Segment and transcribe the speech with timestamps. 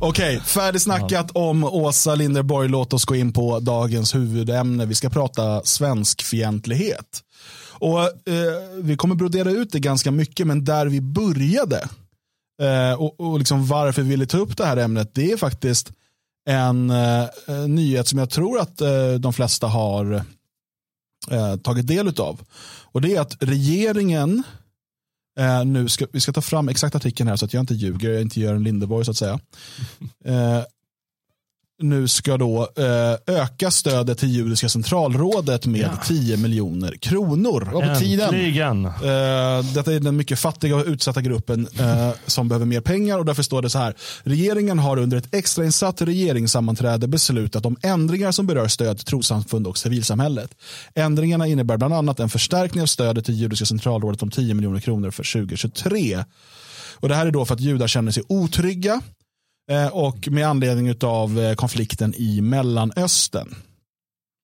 [0.00, 2.68] Okej, okay, färdigsnackat om Åsa Linderborg.
[2.68, 4.86] Låt oss gå in på dagens huvudämne.
[4.86, 7.22] Vi ska prata svenskfientlighet.
[7.72, 11.88] Och, eh, vi kommer brodera ut det ganska mycket, men där vi började
[12.62, 15.92] eh, och, och liksom varför vi ville ta upp det här ämnet, det är faktiskt
[16.48, 17.28] en eh,
[17.68, 20.22] nyhet som jag tror att eh, de flesta har
[21.30, 22.40] eh, tagit del av.
[22.92, 24.42] Och det är att regeringen
[25.38, 28.10] Eh, nu ska, vi ska ta fram exakt artikeln här så att jag inte ljuger,
[28.10, 29.40] jag inte gör en Lindeborg så att säga.
[30.24, 30.62] Eh,
[31.80, 36.00] nu ska då eh, öka stödet till Judiska centralrådet med ja.
[36.04, 37.74] 10 miljoner kronor.
[37.74, 38.84] Och på tiden.
[38.84, 38.92] Eh,
[39.74, 43.42] detta är den mycket fattiga och utsatta gruppen eh, som behöver mer pengar och därför
[43.42, 43.94] står det så här.
[44.22, 49.78] Regeringen har under ett extrainsatt regeringssammanträde beslutat om ändringar som berör stöd till trossamfund och
[49.78, 50.50] civilsamhället.
[50.94, 55.10] Ändringarna innebär bland annat en förstärkning av stödet till Judiska centralrådet om 10 miljoner kronor
[55.10, 56.24] för 2023.
[57.00, 59.00] Och det här är då för att judar känner sig otrygga
[59.70, 63.54] Eh, och med anledning av eh, konflikten i Mellanöstern.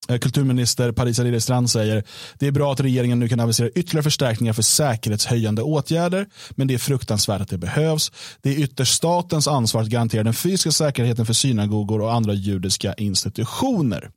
[0.09, 2.05] Eh, kulturminister Parisa Liljestrand säger
[2.39, 6.75] det är bra att regeringen nu kan avisera ytterligare förstärkningar för säkerhetshöjande åtgärder, men det
[6.75, 8.13] är fruktansvärt att det behövs.
[8.43, 12.95] Det är ytterst statens ansvar att garantera den fysiska säkerheten för synagogor och andra judiska
[12.95, 14.11] institutioner.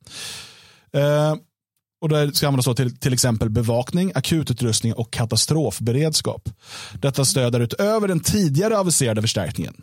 [2.00, 6.48] och det ska användas till, till exempel bevakning, akututrustning och katastrofberedskap.
[6.94, 9.74] Detta stöder utöver den tidigare aviserade förstärkningen.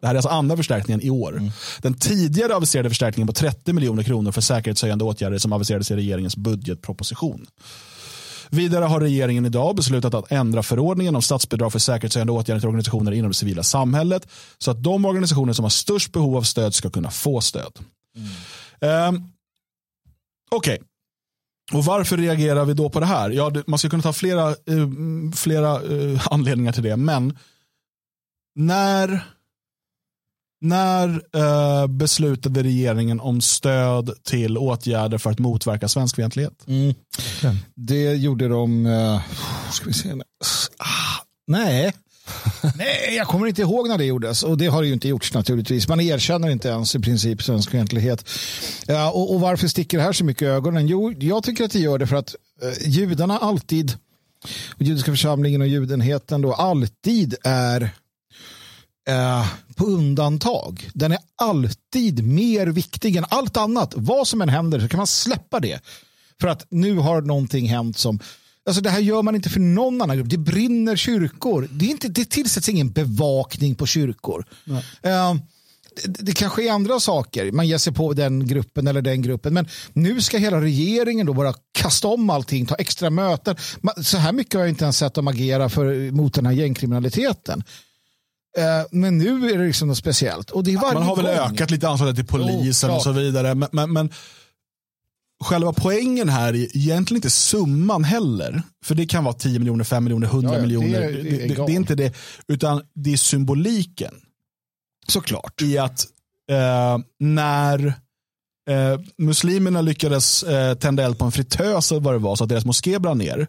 [0.00, 1.36] Det här är alltså andra förstärkningen i år.
[1.36, 1.50] Mm.
[1.82, 6.36] Den tidigare aviserade förstärkningen på 30 miljoner kronor för säkerhetshöjande åtgärder som aviserades i regeringens
[6.36, 7.46] budgetproposition.
[8.50, 13.12] Vidare har regeringen idag beslutat att ändra förordningen om statsbidrag för säkerhetshöjande åtgärder till organisationer
[13.12, 16.90] inom det civila samhället så att de organisationer som har störst behov av stöd ska
[16.90, 17.72] kunna få stöd.
[18.80, 19.14] Mm.
[19.14, 19.32] Um,
[20.50, 20.86] Okej, okay.
[21.78, 23.30] Och varför reagerar vi då på det här?
[23.30, 27.38] Ja, man ska kunna ta flera, uh, flera uh, anledningar till det, men
[28.60, 29.24] när,
[30.60, 36.52] när eh, beslutade regeringen om stöd till åtgärder för att motverka svenskfientlighet?
[36.66, 36.94] Mm.
[37.74, 39.20] Det gjorde de, uh,
[39.72, 40.12] ska vi se,
[40.78, 41.92] ah, nej.
[42.76, 45.34] Nej, jag kommer inte ihåg när det gjordes och det har det ju inte gjorts
[45.34, 45.88] naturligtvis.
[45.88, 48.28] Man erkänner inte ens i princip svenskfientlighet.
[48.86, 50.86] Ja, och, och, varför sticker det här så mycket i ögonen?
[50.86, 53.92] Jo, jag tycker att det gör det för att eh, judarna alltid,
[54.74, 57.90] och judiska församlingen och judenheten då alltid är
[59.10, 60.90] eh, på undantag.
[60.94, 63.94] Den är alltid mer viktig än allt annat.
[63.96, 65.80] Vad som än händer så kan man släppa det.
[66.40, 68.20] För att nu har någonting hänt som
[68.66, 70.30] Alltså det här gör man inte för någon annan grupp.
[70.30, 71.68] Det brinner kyrkor.
[71.72, 74.44] Det, är inte, det tillsätts ingen bevakning på kyrkor.
[76.04, 77.52] Det, det kanske är andra saker.
[77.52, 79.54] Man ger sig på den gruppen eller den gruppen.
[79.54, 83.56] Men nu ska hela regeringen då bara kasta om allting, ta extra möten.
[84.02, 87.62] Så här mycket har jag inte ens sett dem agera för, mot den här gängkriminaliteten.
[88.58, 90.50] Eh, men nu är det liksom något speciellt.
[90.50, 91.34] Och det är varje Man har väl gång.
[91.34, 93.54] ökat lite anslaget till polisen oh, och så vidare.
[93.54, 94.10] Men, men, men,
[95.44, 98.62] själva poängen här är egentligen inte summan heller.
[98.84, 101.00] För det kan vara 10 miljoner, 5 miljoner, 100 ja, miljoner.
[101.00, 102.14] Det är, det, det, det är, inte det.
[102.48, 104.14] Utan det är symboliken.
[105.08, 105.62] Såklart.
[105.62, 106.06] I att
[106.50, 107.86] eh, när
[108.70, 112.64] eh, muslimerna lyckades eh, tända eld på en fritös vad det var så att deras
[112.64, 113.46] moské brann ner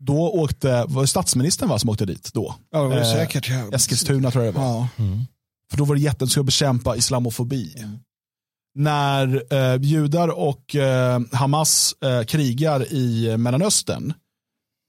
[0.00, 2.54] då åkte, var statsministern va, som åkte dit då?
[2.70, 3.48] Ja, det var det eh, säkert.
[3.48, 3.70] Ja.
[3.72, 4.66] Eskilstuna tror jag det var.
[4.66, 4.88] Ja.
[4.96, 5.26] Mm.
[5.70, 7.74] För då var det jätten skulle bekämpa islamofobi.
[7.76, 7.98] Mm.
[8.74, 14.12] När eh, judar och eh, Hamas eh, krigar i Mellanöstern,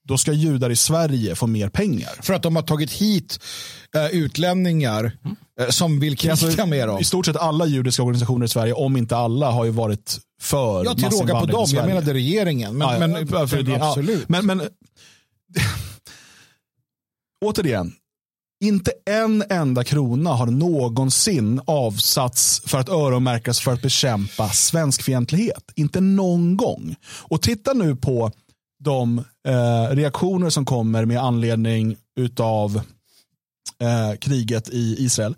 [0.08, 2.10] då ska judar i Sverige få mer pengar.
[2.22, 3.38] För att de har tagit hit
[3.96, 5.04] uh, utlänningar
[5.60, 7.00] uh, som vill kriga alltså, med dem.
[7.00, 10.84] I stort sett alla judiska organisationer i Sverige, om inte alla, har ju varit för
[10.84, 11.66] Ja, till råga på dem.
[11.70, 12.78] Jag menade regeringen.
[12.78, 14.28] Men, ja, men, ja, för det, absolut.
[14.28, 14.60] Men, men
[17.44, 17.92] återigen,
[18.64, 25.64] inte en enda krona har någonsin avsatts för att öronmärkas för att bekämpa svenskfientlighet.
[25.74, 26.96] Inte någon gång.
[27.04, 28.30] Och titta nu på
[28.84, 31.96] de eh, reaktioner som kommer med anledning
[32.40, 32.76] av
[33.80, 35.36] eh, kriget i Israel.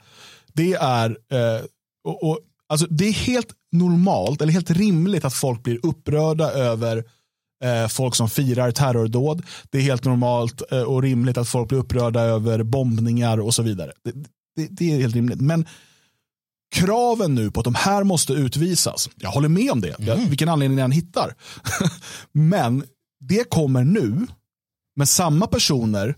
[0.52, 1.64] Det är, eh,
[2.04, 7.04] och, och, alltså det är helt normalt eller helt rimligt att folk blir upprörda över
[7.64, 9.42] eh, folk som firar terrordåd.
[9.70, 13.62] Det är helt normalt eh, och rimligt att folk blir upprörda över bombningar och så
[13.62, 13.92] vidare.
[14.04, 14.12] Det,
[14.56, 15.40] det, det, är helt rimligt.
[15.40, 15.66] Men
[16.74, 20.28] kraven nu på att de här måste utvisas, jag håller med om det, mm.
[20.28, 21.34] vilken anledning den hittar.
[22.32, 22.84] Men
[23.20, 24.26] det kommer nu,
[24.96, 26.14] men samma personer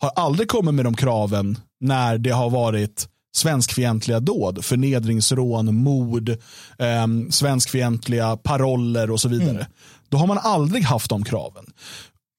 [0.00, 6.28] har aldrig kommit med de kraven när det har varit svenskfientliga dåd, förnedringsrån, mord,
[6.78, 9.50] eh, svenskfientliga paroller och så vidare.
[9.50, 9.66] Mm.
[10.08, 11.64] Då har man aldrig haft de kraven.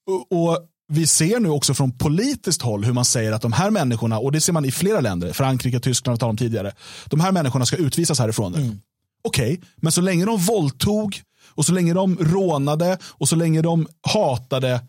[0.09, 0.57] Och, och
[0.93, 4.31] vi ser nu också från politiskt håll hur man säger att de här människorna, och
[4.31, 6.73] det ser man i flera länder, Frankrike, Tyskland, vi talade om tidigare,
[7.05, 8.61] de här människorna ska utvisas härifrån nu.
[8.61, 8.79] Mm.
[9.23, 11.21] Okej, okay, men så länge de våldtog,
[11.55, 14.81] och så länge de rånade, och så länge de hatade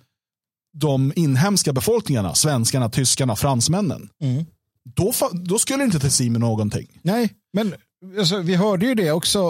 [0.76, 4.44] de inhemska befolkningarna, svenskarna, tyskarna, fransmännen, mm.
[4.84, 7.00] Då, då skulle inte med någonting.
[7.02, 7.74] Nej, men
[8.18, 9.40] Alltså, vi hörde ju det också,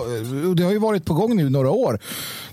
[0.49, 2.01] och det har ju varit på gång nu några år,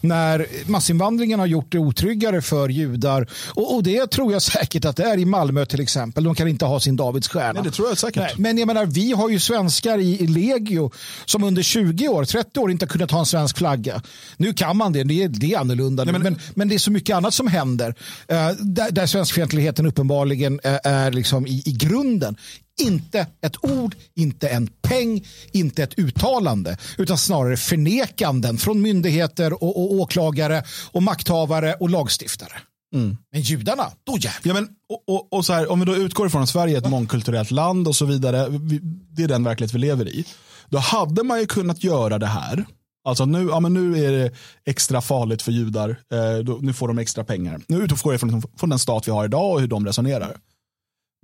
[0.01, 3.27] när massinvandringen har gjort det otryggare för judar.
[3.53, 6.23] Och, och, det tror jag säkert att det är i Malmö till exempel.
[6.23, 7.53] De kan inte ha sin Davidsstjärna.
[7.53, 8.23] Nej, det tror jag säkert.
[8.23, 10.91] Nej, men jag menar, vi har ju svenskar i, i legio
[11.25, 14.01] som under 20 år, 30 år inte har kunnat ha en svensk flagga.
[14.37, 16.03] Nu kan man det, det är, det är annorlunda.
[16.03, 17.89] Nej, men, men, men, det är så mycket annat som händer.
[17.89, 22.35] Uh, där, där svenskfientligheten uppenbarligen uh, är liksom i, i grunden.
[22.81, 29.77] Inte ett ord, inte en peng, inte ett uttalande, utan snarare förnekanden från myndigheter och,
[29.77, 32.53] och åklagare och makthavare och lagstiftare.
[32.95, 33.17] Mm.
[33.31, 34.41] Men judarna, då jävlar.
[34.43, 36.81] Ja, men, och, och, och så här, om vi då utgår ifrån att Sverige är
[36.81, 38.79] ett mångkulturellt land och så vidare, vi,
[39.09, 40.25] det är den verklighet vi lever i.
[40.69, 42.65] Då hade man ju kunnat göra det här.
[43.07, 44.31] Alltså nu, ja, men nu är det
[44.65, 47.61] extra farligt för judar, eh, då, nu får de extra pengar.
[47.67, 50.37] Nu utgår jag från, från den stat vi har idag och hur de resonerar.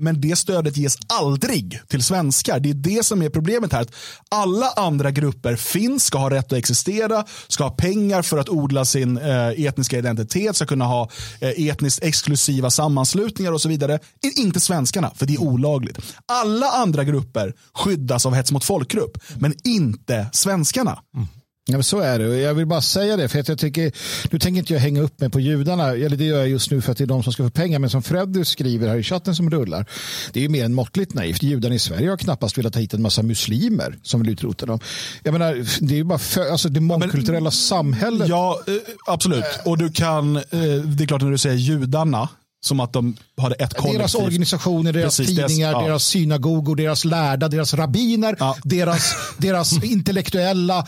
[0.02, 2.60] Men det stödet ges aldrig till svenskar.
[2.60, 3.82] Det är det som är problemet här.
[3.82, 3.94] Att
[4.30, 8.86] alla andra grupper finns, ska ha rätt att existera, ska ha pengar för att odla
[8.86, 11.10] sin eh, etniska identitet, ska kunna ha
[11.40, 14.00] eh, etniskt exklusiva sammanslutningar och så vidare.
[14.38, 15.98] Inte svenskarna, för det är olagligt.
[16.26, 21.00] Alla andra grupper skyddas av hets mot folkgrupp, men inte svenskarna.
[21.16, 21.28] Mm.
[21.66, 22.38] Ja, men så är det.
[22.38, 23.30] Jag vill bara säga det.
[23.30, 23.92] för att jag tycker,
[24.32, 25.88] Nu tänker inte jag hänga upp mig på judarna.
[25.88, 27.80] Eller det gör jag just nu för att det är de som ska få pengar.
[27.80, 29.86] Men som Freddy skriver här i chatten som rullar.
[30.34, 31.44] Det är ju mer än måttligt naivt.
[31.44, 34.80] Judarna i Sverige har knappast velat ta hit en massa muslimer som vill utrota dem.
[35.24, 38.28] Jag menar, det är ju bara för, alltså det mångkulturella ja, samhället.
[38.28, 38.74] Ja, eh,
[39.08, 39.46] absolut.
[39.66, 40.44] Och du kan, eh,
[40.86, 42.30] det är klart när du säger judarna
[42.66, 44.00] som att de hade ett kollektiv.
[44.00, 45.88] Deras organisationer, deras Precis, tidningar, deras, ja.
[45.88, 48.58] deras synagogor, deras lärda, deras rabbiner, ja.
[48.64, 50.88] deras, deras intellektuella,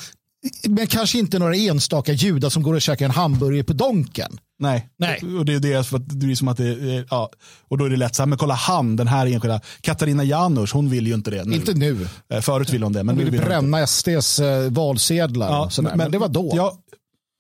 [0.70, 4.40] men kanske inte några enstaka judar som går och käkar en hamburgare på Donken.
[4.60, 5.38] Nej, Nej.
[5.40, 7.30] och det är det för att det är som att det är, ja,
[7.68, 10.74] och då är det lätt så här, men kolla han, den här enskilda, Katarina Janouch,
[10.74, 11.56] hon vill ju inte det nu.
[11.56, 12.08] Inte nu.
[12.30, 13.04] Eh, förut ville hon det.
[13.04, 15.48] Men hon vill bränna SDs eh, valsedlar.
[15.48, 16.52] Ja, men, men, det var då.
[16.56, 16.78] Ja,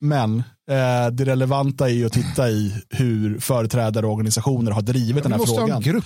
[0.01, 5.23] men Eh, det relevanta är ju att titta i hur företrädare och organisationer har drivit
[5.23, 6.01] den här frågan.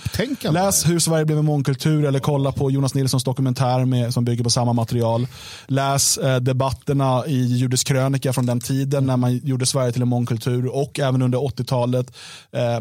[0.53, 4.43] Läs Hur Sverige blev en mångkultur eller kolla på Jonas Nilssons dokumentär med, som bygger
[4.43, 5.27] på samma material.
[5.67, 10.07] Läs eh, debatterna i Judisk krönika från den tiden när man gjorde Sverige till en
[10.07, 12.15] mångkultur och även under 80-talet.
[12.51, 12.77] Eh,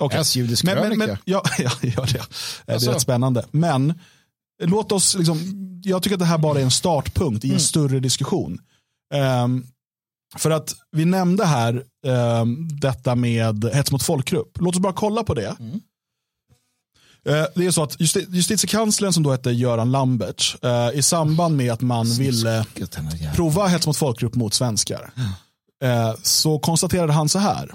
[0.00, 0.18] okay.
[0.18, 0.88] Läs Judisk krönika.
[0.88, 2.22] Men, men, ja, ja, gör det.
[2.66, 2.90] Det är alltså.
[2.90, 3.44] rätt spännande.
[3.50, 3.94] Men
[4.62, 5.38] låt oss, liksom,
[5.84, 7.60] jag tycker att det här bara är en startpunkt i en mm.
[7.60, 8.58] större diskussion.
[9.44, 9.66] Um,
[10.36, 12.44] för att vi nämnde här eh,
[12.80, 14.58] detta med hets mot folkgrupp.
[14.60, 15.56] Låt oss bara kolla på det.
[15.60, 15.80] Mm.
[17.26, 21.56] Eh, det är så att justi justitiekanslern som då hette Göran Lambert eh, i samband
[21.56, 22.66] med att man ville
[23.34, 25.10] prova hets mot folkgrupp mot svenskar
[25.82, 27.70] eh, så konstaterade han så här.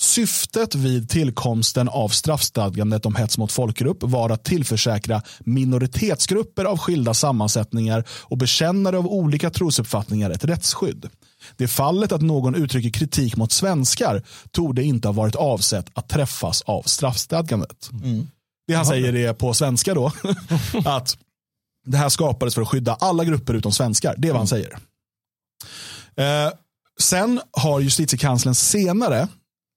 [0.00, 7.14] Syftet vid tillkomsten av straffstadgandet om hets mot folkgrupp var att tillförsäkra minoritetsgrupper av skilda
[7.14, 11.08] sammansättningar och bekännare av olika trosuppfattningar ett rättsskydd.
[11.56, 16.08] Det fallet att någon uttrycker kritik mot svenskar tog det inte ha varit avsett att
[16.08, 17.90] träffas av straffstadgandet.
[17.92, 18.28] Mm.
[18.66, 20.12] Det han säger är på svenska då,
[20.84, 21.18] att
[21.86, 24.14] det här skapades för att skydda alla grupper utom svenskar.
[24.18, 24.78] Det är vad han säger.
[26.16, 26.52] Eh,
[27.00, 29.28] sen har justitiekanslern senare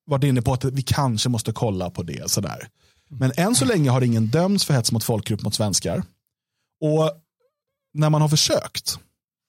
[0.05, 2.31] varit inne på att vi kanske måste kolla på det.
[2.31, 2.67] Sådär.
[3.09, 6.03] Men än så länge har ingen dömts för hets mot folkgrupp mot svenskar.
[6.81, 7.11] Och
[7.93, 8.99] när man har försökt,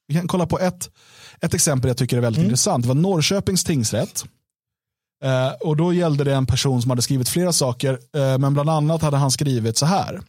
[0.07, 0.91] vi kan kolla på ett
[1.45, 2.47] ett exempel jag tycker är väldigt mm.
[2.47, 2.87] intressant.
[2.87, 4.25] Var Norrköpings tingsrätt.
[5.25, 7.99] Eh, och då gällde det en person som hade skrivit flera saker.
[8.17, 10.21] Eh, men bland annat hade han skrivit så här.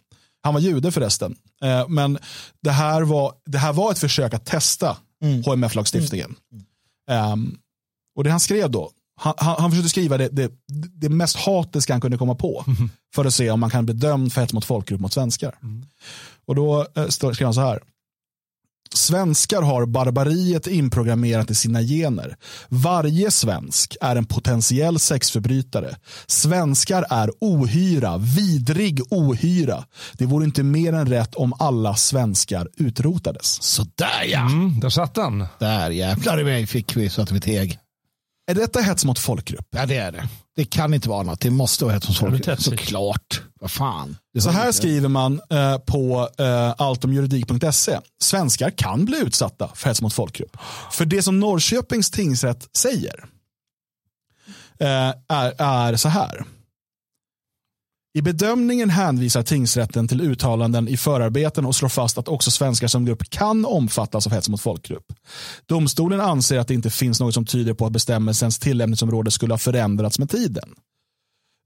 [0.41, 1.36] Han var jude förresten.
[1.63, 2.17] Eh, men
[2.62, 5.43] det här, var, det här var ett försök att testa mm.
[5.43, 6.36] HMF-lagstiftningen.
[7.07, 7.31] Mm.
[7.31, 7.57] Um,
[8.15, 8.91] och det han skrev då,
[9.22, 10.51] han, han, han försökte skriva det, det,
[11.01, 12.63] det, mest hatiska han kunde komma på.
[12.67, 12.89] Mm.
[13.15, 15.55] För att se om man kan bli dömd för hets mot folkgrupp mot svenskar.
[15.63, 15.86] Mm.
[16.45, 17.79] Och då eh, skrev han så här.
[18.94, 22.36] Svenskar har barbariet inprogrammerat i sina gener.
[22.70, 25.96] Varje svensk är en potentiell sexförbrytare.
[26.27, 29.84] Svenskar är ohyra, vidrig ohyra.
[30.13, 33.63] Det vore inte mer än rätt om alla svenskar utrotades.
[33.63, 34.39] Sådär ja.
[34.39, 35.46] Mm, där satt den.
[35.60, 37.80] Där jävlar i mig fick vi så att vi teg.
[38.51, 39.68] Är detta hets mot folkgrupp?
[39.72, 40.30] Ja det är det.
[40.56, 41.39] Det kan inte vara annat.
[41.39, 42.62] Det måste vara hets mot folkgrupp.
[42.62, 43.42] Såklart.
[43.59, 44.17] Vad fan.
[44.39, 48.00] Så här skriver man eh, på eh, alltomjuridik.se.
[48.21, 50.57] Svenskar kan bli utsatta för hets mot folkgrupp.
[50.91, 53.25] För det som Norrköpings tingsrätt säger
[54.79, 56.45] eh, är, är så här.
[58.13, 63.05] I bedömningen hänvisar tingsrätten till uttalanden i förarbeten och slår fast att också svenskar som
[63.05, 65.05] grupp kan omfattas av hets mot folkgrupp.
[65.65, 69.57] Domstolen anser att det inte finns något som tyder på att bestämmelsens tillämpningsområde skulle ha
[69.57, 70.69] förändrats med tiden.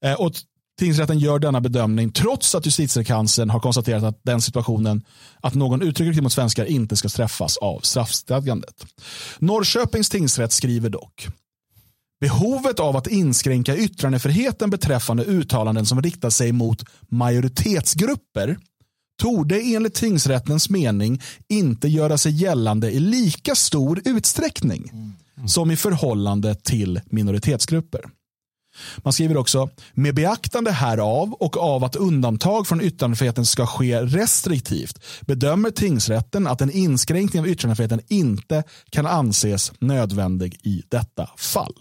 [0.05, 0.33] Eh, och
[0.79, 5.03] Tingsrätten gör denna bedömning trots att justitiekanslern har konstaterat att den situationen
[5.41, 8.85] att någon uttrycker kritik mot svenskar inte ska träffas av straffstadgandet.
[9.39, 11.27] Norrköpings tingsrätt skriver dock
[12.21, 18.57] Behovet av att inskränka yttrandefriheten beträffande uttalanden som riktar sig mot majoritetsgrupper
[19.21, 24.91] torde enligt tingsrättens mening inte göra sig gällande i lika stor utsträckning
[25.47, 28.01] som i förhållande till minoritetsgrupper.
[28.97, 34.99] Man skriver också, med beaktande härav och av att undantag från yttrandefriheten ska ske restriktivt
[35.21, 41.73] bedömer tingsrätten att en inskränkning av yttrandefriheten inte kan anses nödvändig i detta fall.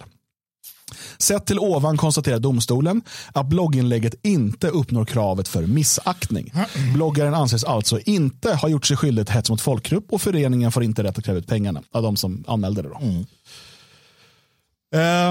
[1.18, 3.02] Sett till ovan konstaterar domstolen
[3.32, 6.52] att blogginlägget inte uppnår kravet för missaktning.
[6.94, 10.84] Bloggaren anses alltså inte ha gjort sig skyldig till hets mot folkgrupp och föreningen får
[10.84, 12.88] inte rätt att kräva ut pengarna av de som anmälde det.
[12.88, 13.00] Då.
[13.02, 13.24] Mm.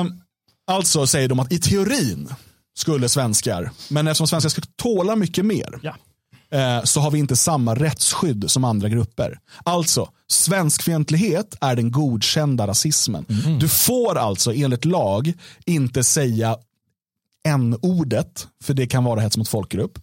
[0.05, 0.13] Uh,
[0.67, 2.29] alltså säger de att i teorin
[2.77, 5.95] skulle svenskar, men eftersom svenskar ska tåla mycket mer, ja.
[6.51, 9.39] Eh, så har vi inte samma rättsskydd som andra grupper.
[9.63, 13.25] Alltså, svenskfientlighet är den godkända rasismen.
[13.29, 13.59] Mm.
[13.59, 15.33] Du får alltså enligt lag
[15.65, 16.57] inte säga
[17.47, 19.99] n-ordet, för det kan vara hets mot folkgrupp.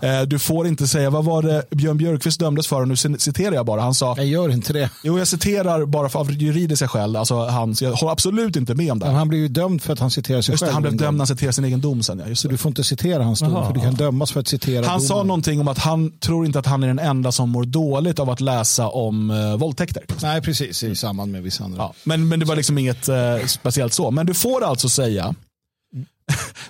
[0.00, 2.80] Eh, du får inte säga, vad var det Björn Björkqvist dömdes för?
[2.80, 3.80] Och nu citerar jag bara.
[3.80, 4.90] Han sa, jag gör inte det.
[5.04, 7.16] Jo, jag citerar bara för, av juridiska skäl.
[7.16, 9.06] Alltså, han, jag håller absolut inte med om det.
[9.06, 10.72] Men han blev ju dömd för att han citerar sig just själv.
[10.72, 12.22] han blev dömd när han citerar sin egen dom sen.
[12.28, 13.66] Ja, så du får inte citera hans dom, Aha.
[13.66, 15.08] för du kan dömas för att citera Han domen.
[15.08, 18.18] sa någonting om att han tror inte att han är den enda som mår dåligt
[18.18, 20.04] av att läsa om uh, våldtäkter.
[20.22, 20.82] Nej, precis.
[20.82, 21.78] I samband med vissa andra.
[21.78, 23.14] Ja, men, men det var liksom inget uh,
[23.46, 24.10] speciellt så.
[24.10, 25.34] Men du får alltså säga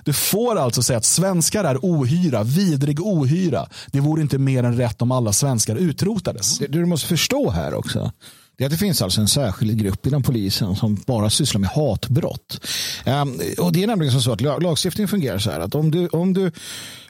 [0.03, 3.69] du får alltså säga att svenskar är ohyra, vidrig ohyra.
[3.91, 6.59] Det vore inte mer än rätt om alla svenskar utrotades.
[6.59, 8.11] Det du måste förstå här också,
[8.57, 11.69] det är att det finns alltså en särskild grupp inom polisen som bara sysslar med
[11.69, 12.59] hatbrott.
[13.05, 16.33] Um, och Det är nämligen så att lagstiftningen fungerar så här att om, du, om,
[16.33, 16.51] du,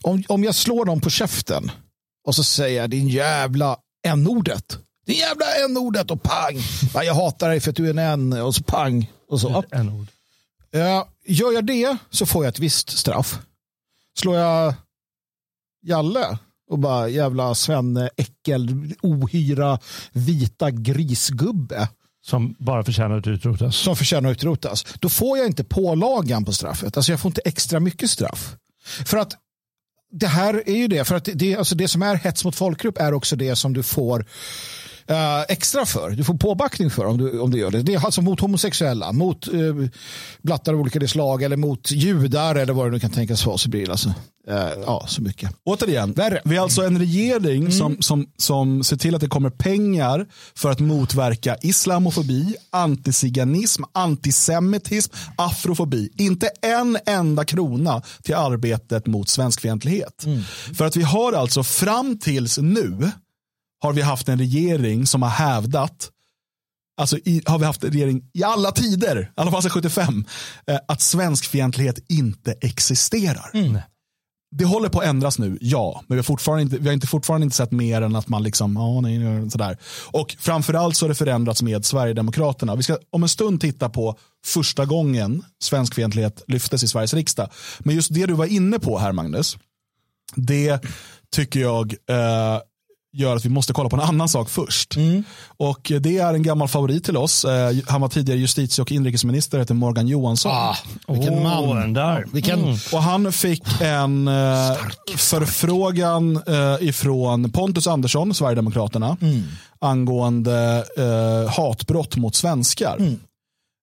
[0.01, 1.71] om, om jag slår någon på käften
[2.27, 3.77] och så säger jag din jävla
[4.07, 4.77] n-ordet.
[5.05, 6.57] Din jävla n-ordet och pang.
[6.93, 9.11] Jag hatar dig för att du är en n och så pang.
[9.29, 9.63] Och så.
[9.71, 10.07] N-ord.
[11.25, 13.39] Gör jag det så får jag ett visst straff.
[14.19, 14.73] Slår jag
[15.81, 16.37] Jalle
[16.69, 19.79] och bara jävla svenne, äckel, ohyra,
[20.11, 21.89] vita grisgubbe.
[22.25, 23.75] Som bara förtjänar att utrotas.
[23.75, 24.85] Som förtjänar att utrotas.
[24.99, 26.97] Då får jag inte pålagan på straffet.
[26.97, 28.55] Alltså jag får inte extra mycket straff.
[29.05, 29.33] För att
[30.11, 31.05] det här är ju det.
[31.05, 33.83] För att det, alltså det som är hets mot folkgrupp är också det som du
[33.83, 34.25] får
[35.11, 36.09] uh, extra för.
[36.09, 37.81] Du får påbackning för om du, om du gör det.
[37.81, 39.87] Det är alltså mot homosexuella, mot uh,
[40.41, 43.57] blattar av olika slag eller mot judar eller vad det nu kan tänkas vara.
[43.57, 44.09] Så blir det alltså,
[44.49, 45.51] uh, ja, så mycket.
[45.63, 46.41] Återigen, Värre.
[46.45, 47.71] vi har alltså en regering mm.
[47.71, 55.13] som, som, som ser till att det kommer pengar för att motverka islamofobi, antiziganism, antisemitism,
[55.35, 56.09] afrofobi.
[56.17, 60.25] Inte en enda krona till arbetet mot svenskfientlighet.
[60.25, 60.43] Mm.
[60.77, 63.11] För att vi har alltså fram tills nu
[63.79, 66.11] har vi haft en regering som har hävdat
[67.01, 70.25] Alltså i, har vi haft en regering i alla tider, i alla fall sedan 75,
[70.67, 73.51] eh, att svenskfientlighet inte existerar.
[73.53, 73.79] Mm.
[74.55, 76.03] Det håller på att ändras nu, ja.
[76.07, 78.43] Men vi har, fortfarande inte, vi har inte, fortfarande inte sett mer än att man
[78.43, 79.77] liksom, ja, nej, sådär.
[80.11, 82.75] Och framförallt så har det förändrats med Sverigedemokraterna.
[82.75, 87.49] Vi ska om en stund titta på första gången svenskfientlighet lyftes i Sveriges riksdag.
[87.79, 89.57] Men just det du var inne på här, Magnus,
[90.35, 90.81] det
[91.35, 92.59] tycker jag eh,
[93.17, 94.95] gör att vi måste kolla på en annan sak först.
[94.95, 95.23] Mm.
[95.57, 97.45] Och det är en gammal favorit till oss.
[97.45, 100.51] Eh, han var tidigare justitie och inrikesminister, heter Morgan Johansson.
[100.51, 100.75] Ah,
[101.07, 101.93] vilken oh, man.
[101.93, 102.25] Där.
[102.33, 102.59] Vilken...
[102.59, 102.75] Mm.
[102.93, 104.77] Och han fick en eh,
[105.17, 109.43] förfrågan eh, ifrån Pontus Andersson, Sverigedemokraterna, mm.
[109.79, 112.97] angående eh, hatbrott mot svenskar.
[112.99, 113.19] Mm.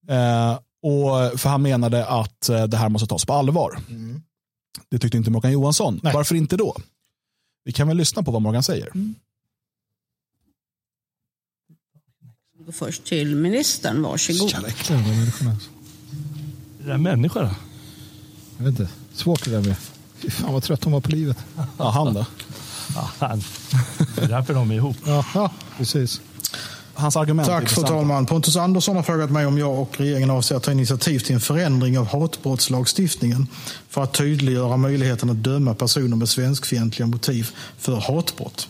[0.09, 3.79] Eh, och för han menade att det här måste tas på allvar.
[3.88, 4.23] Mm.
[4.91, 6.00] Det tyckte inte Morgan Johansson.
[6.03, 6.12] Nej.
[6.14, 6.76] Varför inte då?
[7.64, 8.87] Vi kan väl lyssna på vad Morgan säger.
[8.95, 9.14] Mm.
[12.53, 14.50] Gå först till ministern, varsågod.
[14.50, 14.68] Jävla
[14.99, 15.56] människorna.
[16.78, 17.54] Det där människorna?
[18.56, 18.92] Jag vet inte.
[19.14, 19.76] Svårt det där med.
[20.18, 21.37] Fy fan vad trött hon var på livet.
[21.78, 22.26] Ja, han då?
[22.94, 23.42] Ja, han.
[24.16, 24.97] Det är därför de är ihop.
[25.04, 26.21] Ja, precis
[26.94, 27.49] hans argument.
[27.49, 28.26] Tack fru talman.
[28.26, 31.40] Pontus Andersson har frågat mig om jag och regeringen avser att ta initiativ till en
[31.40, 33.47] förändring av hatbrottslagstiftningen
[33.88, 38.68] för att tydliggöra möjligheten att döma personer med svenskfientliga motiv för hatbrott.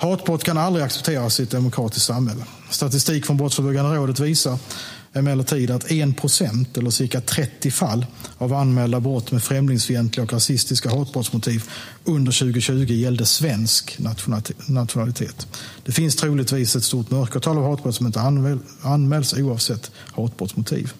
[0.00, 2.44] Hatbrott kan aldrig accepteras i ett demokratiskt samhälle.
[2.70, 4.58] Statistik från Brottsförebyggande rådet visar
[5.12, 8.06] emellertid att 1 procent, eller cirka 30 fall,
[8.38, 11.64] av anmälda brott med främlingsfientliga och rasistiska hatbrottsmotiv
[12.04, 13.98] under 2020 gällde svensk
[14.66, 15.46] nationalitet.
[15.84, 18.20] Det finns troligtvis ett stort mörkertal av hatbrott som inte
[18.82, 20.92] anmäls oavsett hatbrottsmotiv.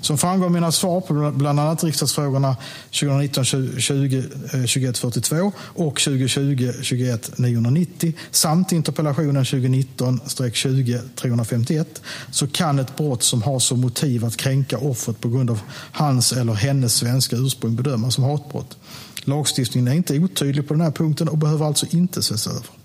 [0.00, 2.56] Som framgår av mina svar på bland annat riksdagsfrågorna
[3.00, 10.20] 2019 20 2142 och 2020 21 990 samt interpellationen 2019
[10.52, 15.50] 20 351 så kan ett brott som har som motiv att kränka offret på grund
[15.50, 15.60] av
[15.92, 18.76] hans eller hennes svenska ursprung bedömas som hatbrott.
[19.24, 22.83] Lagstiftningen är inte otydlig på den här punkten och behöver alltså inte ses över.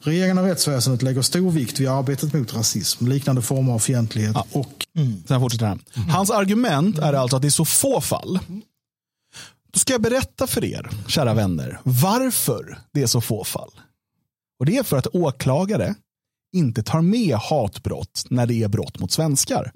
[0.00, 4.46] Regeringen och rättsväsendet lägger stor vikt vid arbetet mot rasism, liknande former av fientlighet Ja.
[4.52, 4.86] och
[5.28, 5.80] Sen fortsätter han.
[6.10, 8.38] Hans argument är alltså att det är så få fall.
[9.72, 13.70] Då ska jag berätta för er, kära vänner, varför det är så få fall.
[14.60, 15.94] Och Det är för att åklagare
[16.56, 19.72] inte tar med hatbrott när det är brott mot svenskar.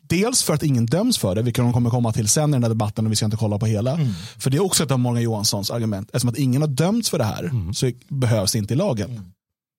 [0.00, 2.62] Dels för att ingen döms för det, vilket de kommer komma till sen i den
[2.62, 3.98] här debatten och vi ska inte kolla på hela.
[4.38, 6.08] För det är också ett av Morgan Johanssons argument.
[6.08, 9.32] Eftersom att ingen har dömts för det här så behövs det inte i lagen.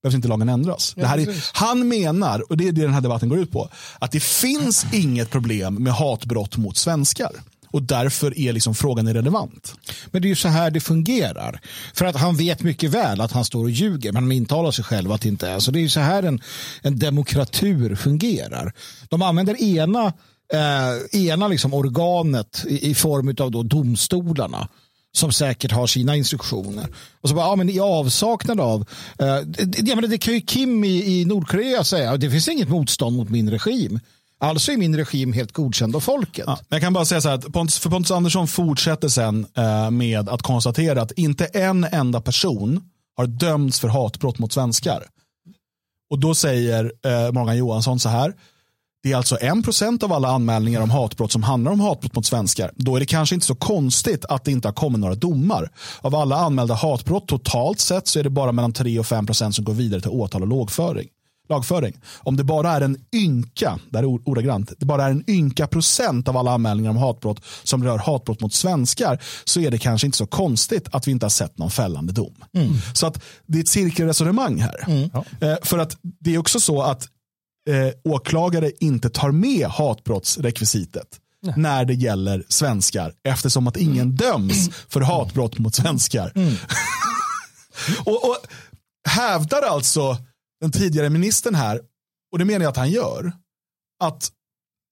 [0.04, 0.94] Behövs inte lagen ändras.
[1.08, 4.12] här är, han menar, och det är det den här debatten går ut på, att
[4.12, 7.32] det finns inget problem med hatbrott mot svenskar.
[7.74, 9.76] Och därför är liksom frågan irrelevant.
[10.12, 11.62] Men det är ju så här det fungerar.
[11.94, 14.86] För att han vet mycket väl att han står och ljuger, men han intalar sig
[14.86, 15.72] själv att det inte är så.
[15.72, 16.42] Det är ju så här en,
[16.82, 18.74] en demokratur fungerar.
[19.10, 20.14] De använder ena,
[20.54, 24.68] eh, ena liksom organet i, i form av då domstolarna
[25.16, 26.88] som säkert har sina instruktioner.
[27.22, 28.82] Och så bara, ja, men i avsaknad av,
[29.20, 33.18] eh, det, det, det kan ju Kim i, i Nordkorea säga, det finns inget motstånd
[33.18, 34.00] mot min regim.
[34.44, 36.44] Alltså är min regim helt godkänd av folket.
[36.48, 39.46] Ja, men jag kan bara säga så här, att Pontus, för Pontus Andersson fortsätter sen
[39.58, 42.82] eh, med att konstatera att inte en enda person
[43.18, 45.04] har dömts för hatbrott mot svenskar.
[46.10, 48.34] Och då säger eh, Morgan Johansson så här,
[49.04, 52.26] det är alltså en procent av alla anmälningar om hatbrott som handlar om hatbrott mot
[52.26, 52.72] svenskar.
[52.76, 55.72] Då är det kanske inte så konstigt att det inte har kommit några domar.
[56.02, 59.56] Av alla anmälda hatbrott totalt sett så är det bara mellan 3 och 5 procent
[59.56, 61.08] som går vidare till åtal och lågföring
[61.54, 61.94] lagföring.
[62.18, 65.68] Om det bara är en ynka, det här är ordagrant, det bara är en ynka
[65.68, 70.08] procent av alla anmälningar om hatbrott som rör hatbrott mot svenskar så är det kanske
[70.08, 72.36] inte så konstigt att vi inte har sett någon fällande dom.
[72.94, 75.10] Så att det är ett cirkelresonemang här.
[75.42, 77.08] Eh, för att det är också så att
[77.70, 81.20] eh, åklagare inte tar med hatbrottsrekvisitet
[81.56, 86.34] när det gäller svenskar eftersom att ingen döms för hatbrott mot svenskar.
[88.06, 88.38] och, och
[89.10, 90.18] hävdar alltså
[90.64, 91.82] den tidigare ministern här,
[92.32, 93.32] och det menar jag att han gör,
[94.04, 94.32] att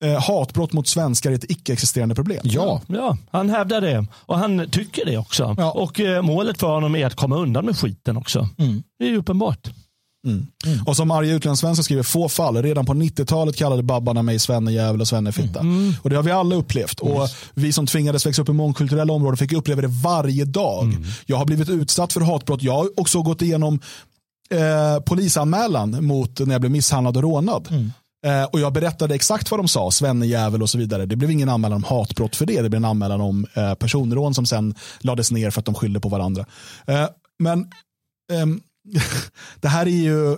[0.04, 2.40] eh, hatbrott mot svenskar är ett icke-existerande problem.
[2.44, 2.82] Ja.
[2.88, 5.56] Ja, han hävdar det och han tycker det också.
[5.58, 5.72] Ja.
[5.72, 8.50] Och eh, målet för honom är att komma undan med skiten också.
[9.00, 9.70] Det är ju uppenbart.
[10.86, 12.64] Och som arga utlandssvenskar skriver, få fall.
[12.64, 15.60] Redan på 90-talet kallade babbarna mig svennejävel och svennefitta.
[16.02, 17.00] Och det har vi alla upplevt.
[17.00, 20.96] Och vi som tvingades växa upp i mångkulturella områden fick uppleva det varje dag.
[21.26, 22.64] Jag har blivit utsatt för hatbrott.
[22.64, 23.80] Jag har också gått igenom
[24.52, 27.68] eh, polisanmälan mot när jag blev misshandlad och rånad.
[28.26, 31.06] Eh, och jag berättade exakt vad de sa, svennejävel och så vidare.
[31.06, 32.62] Det blev ingen anmälan om hatbrott för det.
[32.62, 36.00] Det blev en anmälan om eh, personrån som sen lades ner för att de skyllde
[36.00, 36.46] på varandra.
[36.88, 37.08] Eh,
[37.40, 37.68] men
[38.34, 38.62] ehm,
[39.62, 40.38] det här är ju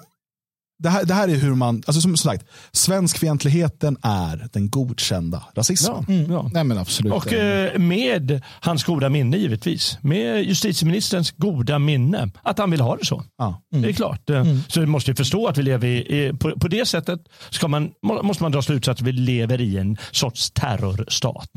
[0.79, 6.05] det här, det här är hur man, alltså som sagt, svenskfientligheten är den godkända rasismen.
[6.07, 6.49] Ja, ja.
[6.53, 7.13] Nej men absolut.
[7.13, 9.97] Och eh, med hans goda minne givetvis.
[10.01, 12.31] Med justitieministerns goda minne.
[12.43, 13.23] Att han vill ha det så.
[13.38, 13.62] Ja.
[13.71, 14.29] Det är klart.
[14.29, 17.19] Eh, Så vi måste ju förstå att vi lever i, i på, på det sättet
[17.49, 21.49] ska man, må- måste man dra slutsats att vi lever i en sorts terrorstat.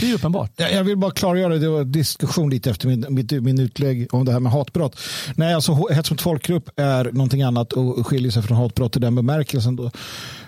[0.00, 0.50] Det är uppenbart.
[0.56, 4.32] Jag vill bara klargöra, det var diskussion lite efter min, mitt, min utlägg om det
[4.32, 5.00] här med hatbrott.
[5.34, 9.14] Nej, alltså hets mot folkgrupp är någonting annat och skiljer sig från hatbrott i den
[9.14, 9.76] bemärkelsen.
[9.76, 9.90] Då.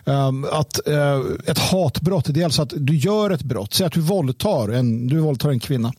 [0.07, 3.75] Ehm, att, eh, ett hatbrott, det är alltså att du gör ett brott.
[3.75, 5.93] Säg att du våldtar en, du våldtar en kvinna.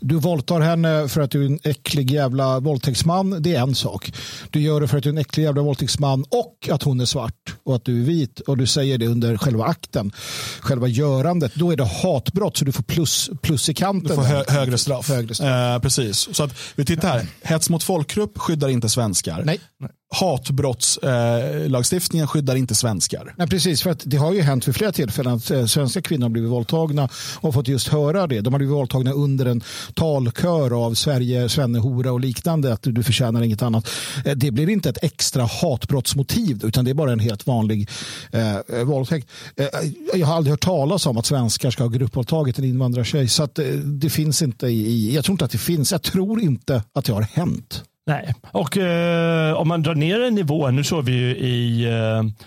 [0.00, 3.42] Du våldtar henne för att du är en äcklig jävla våldtäktsman.
[3.42, 4.12] Det är en sak.
[4.50, 7.04] Du gör det för att du är en äcklig jävla våldtäktsman och att hon är
[7.04, 8.40] svart och att du är vit.
[8.40, 10.12] Och du säger det under själva akten,
[10.60, 11.54] själva görandet.
[11.54, 14.08] Då är det hatbrott så du får plus, plus i kanten.
[14.08, 15.08] Du får hö högre straff.
[15.08, 15.48] Högre straff.
[15.48, 16.28] Eh, precis.
[16.32, 17.26] Så att vi tittar här.
[17.42, 19.42] Hets mot folkgrupp skyddar inte svenskar.
[19.44, 19.60] Nej.
[20.10, 23.34] Hatbrottslagstiftningen eh, skyddar inte svenskar.
[23.36, 26.22] Nej, precis, för att det har ju hänt vid flera tillfällen att eh, svenska kvinnor
[26.22, 27.08] har blivit våldtagna
[27.40, 28.40] och fått just höra det.
[28.40, 29.62] De har blivit våldtagna under en
[29.94, 33.88] talkör av Sverige, svennehora och liknande, att du förtjänar inget annat.
[34.24, 37.88] Eh, det blir inte ett extra hatbrottsmotiv utan det är bara en helt vanlig
[38.32, 39.30] eh, våldtäkt.
[39.56, 39.66] Eh,
[40.14, 43.58] jag har aldrig hört talas om att svenskar ska ha gruppvåldtagit en invandrartjej så att
[43.58, 46.82] eh, det finns inte i, i, jag tror inte att det finns, jag tror inte
[46.92, 47.84] att det har hänt.
[48.08, 51.84] Nej, och eh, om man drar ner en nivå, nu såg vi ju i,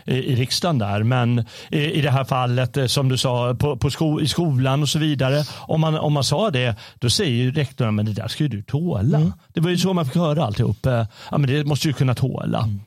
[0.05, 3.77] eh, i riksdagen där, men i, i det här fallet eh, som du sa på,
[3.77, 5.43] på sko, i skolan och så vidare.
[5.59, 8.49] Om man, om man sa det, då säger ju rektorn, men det där ska ju
[8.49, 9.17] du tåla.
[9.17, 9.33] Mm.
[9.53, 10.85] Det var ju så man fick höra alltihop.
[10.85, 12.59] Eh, Ja, men det måste du kunna tåla.
[12.59, 12.79] Mm.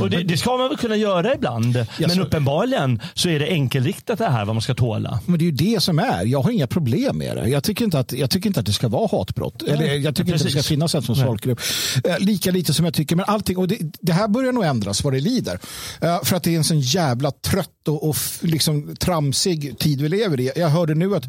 [0.00, 3.46] Och det, det ska man väl kunna göra ibland, men så- uppenbarligen så är det
[3.46, 5.20] enkelriktat det här vad man ska tåla.
[5.26, 6.24] Men det är ju det som är.
[6.24, 7.48] Jag har inga problem med det.
[7.48, 9.62] Jag tycker inte att, jag tycker inte att det ska vara hatbrott.
[9.62, 11.60] Eller jag tycker inte att det ska finnas en som folkgrupp.
[12.04, 13.56] Eh, Lika lite som jag tycker, men allting.
[13.56, 15.58] Och det, det här börjar nog ändras vad det lider.
[16.00, 20.08] Eh, För att det är en sån jävla trött och, och liksom tramsig tid vi
[20.08, 20.50] lever i.
[20.56, 21.24] Jag hörde nu att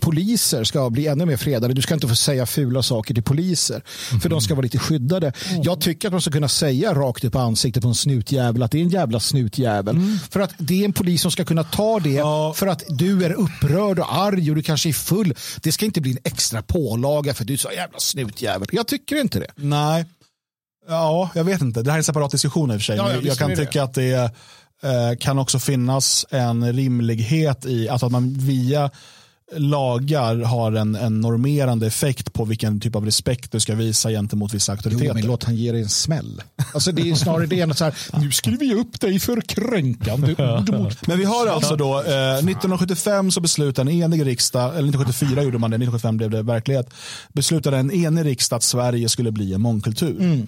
[0.00, 1.74] poliser ska bli ännu mer fredade.
[1.74, 3.82] Du ska inte få säga fula saker till poliser.
[4.22, 5.32] För de ska vara lite skyddade.
[5.62, 8.70] Jag tycker att man ska kunna säga rakt upp i ansiktet på en snutjävel att
[8.70, 10.00] det är en jävla snutjävel.
[10.30, 12.52] För att det är en polis som ska kunna ta det Ja.
[12.56, 15.34] för att du är upprörd och arg och du kanske är full.
[15.62, 18.68] Det ska inte bli en extra pålaga för att du är så jävla snutjävel.
[18.72, 19.50] Jag tycker inte det.
[19.56, 20.04] Nej,
[20.88, 21.82] ja, jag vet inte.
[21.82, 22.96] Det här är en separat diskussion i och för sig.
[22.96, 24.12] Ja, ja, Men visst jag kan är det tycka att det
[24.82, 28.90] eh, kan också finnas en rimlighet i att, att man via
[29.52, 34.54] lagar har en, en normerande effekt på vilken typ av respekt du ska visa gentemot
[34.54, 35.14] vissa Jo, auktoriteter.
[35.14, 36.42] men låt han ge dig en smäll.
[36.74, 39.40] Alltså det är snarare det än att så här, nu skriver jag upp dig för
[39.40, 40.32] kränkande
[40.78, 45.42] ord Men vi har alltså då, eh, 1975 så beslutade en enig riksdag, eller 1974
[45.42, 46.90] gjorde man det, 1975 blev det verklighet,
[47.32, 50.46] beslutade en enig riksdag att Sverige skulle bli en mångkultur.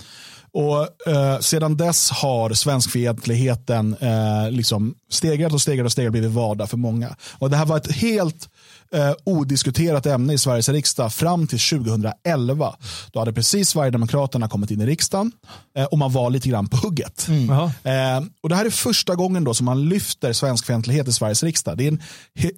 [0.52, 6.70] Och eh, sedan dess har svenskfientligheten eh, liksom stegrat och stegrat och stegrat blivit vardag
[6.70, 7.16] för många.
[7.38, 8.48] Och det här var ett helt
[8.94, 12.76] eh, odiskuterat ämne i Sveriges riksdag fram till 2011.
[13.12, 15.32] Då hade precis Sverigedemokraterna kommit in i riksdagen
[15.76, 17.26] eh, och man var lite grann på hugget.
[17.48, 17.64] Jaha.
[17.64, 21.78] Eh, och det här är första gången då som man lyfter svenskfientlighet i Sveriges riksdag.
[21.78, 22.00] Det är en,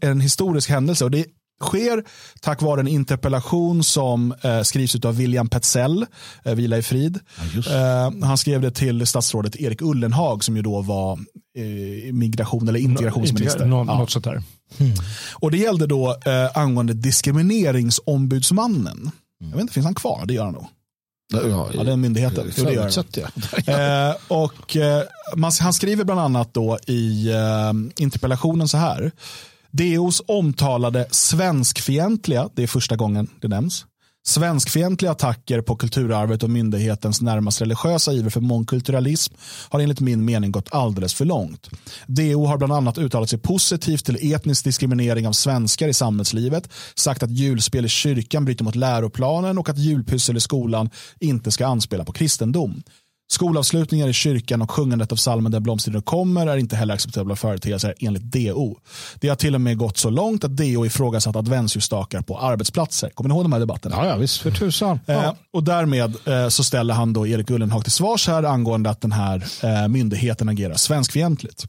[0.01, 1.27] en historisk händelse och det
[1.65, 2.05] sker
[2.41, 6.07] tack vare en interpellation som eh, skrivs av William Petzell,
[6.45, 7.19] eh, vila i frid.
[7.71, 11.13] Eh, han skrev det till statsrådet Erik Ullenhag som ju då var
[11.57, 13.67] eh, migration eller integrationsminister.
[13.67, 13.99] Nå, Ja.
[13.99, 14.43] Något sånt där.
[15.33, 19.11] Och det gällde då eh, angående diskrimineringsombudsmannen.
[19.41, 20.25] Jag vet inte, finns han kvar?
[20.27, 20.67] Det gör han nog.
[21.33, 22.53] Ja, är myndigheten.
[22.57, 22.89] Jo, det gör.
[23.71, 25.03] Eh, och, eh,
[25.37, 29.13] man, han skriver bland annat då i eh, interpellationen så här.
[29.71, 33.87] DOs omtalade svenskfientliga, det är första gången det nämns,
[34.27, 39.35] svenskfientliga attacker på kulturarvet och myndighetens närmast religiösa iver för mångkulturalism
[39.69, 41.71] har enligt min mening gått alldeles för långt.
[42.07, 47.23] DO har bland annat uttalat sig positivt till etnisk diskriminering av svenskar i samhällslivet, sagt
[47.23, 52.05] att julspel i kyrkan bryter mot läroplanen och att julpyssel i skolan inte ska anspela
[52.05, 52.83] på kristendom.
[53.31, 57.95] Skolavslutningar i kyrkan och sjungandet av salmen Den blomstertiden kommer är inte heller acceptabla företeelser
[58.01, 58.77] enligt DO.
[59.21, 63.11] Det har till och med gått så långt att DO ifrågasatt adventsljusstakar på arbetsplatser.
[63.11, 63.97] Kommer ni ihåg de här debatterna?
[63.97, 65.01] Ja, ja, visst för tusan.
[65.07, 65.37] Eh, Ja.
[65.53, 69.13] och därmed eh, så ställer han då Erik Ullenhag till svars här angående att den
[69.13, 71.65] här eh, myndigheten agerar svenskfientligt.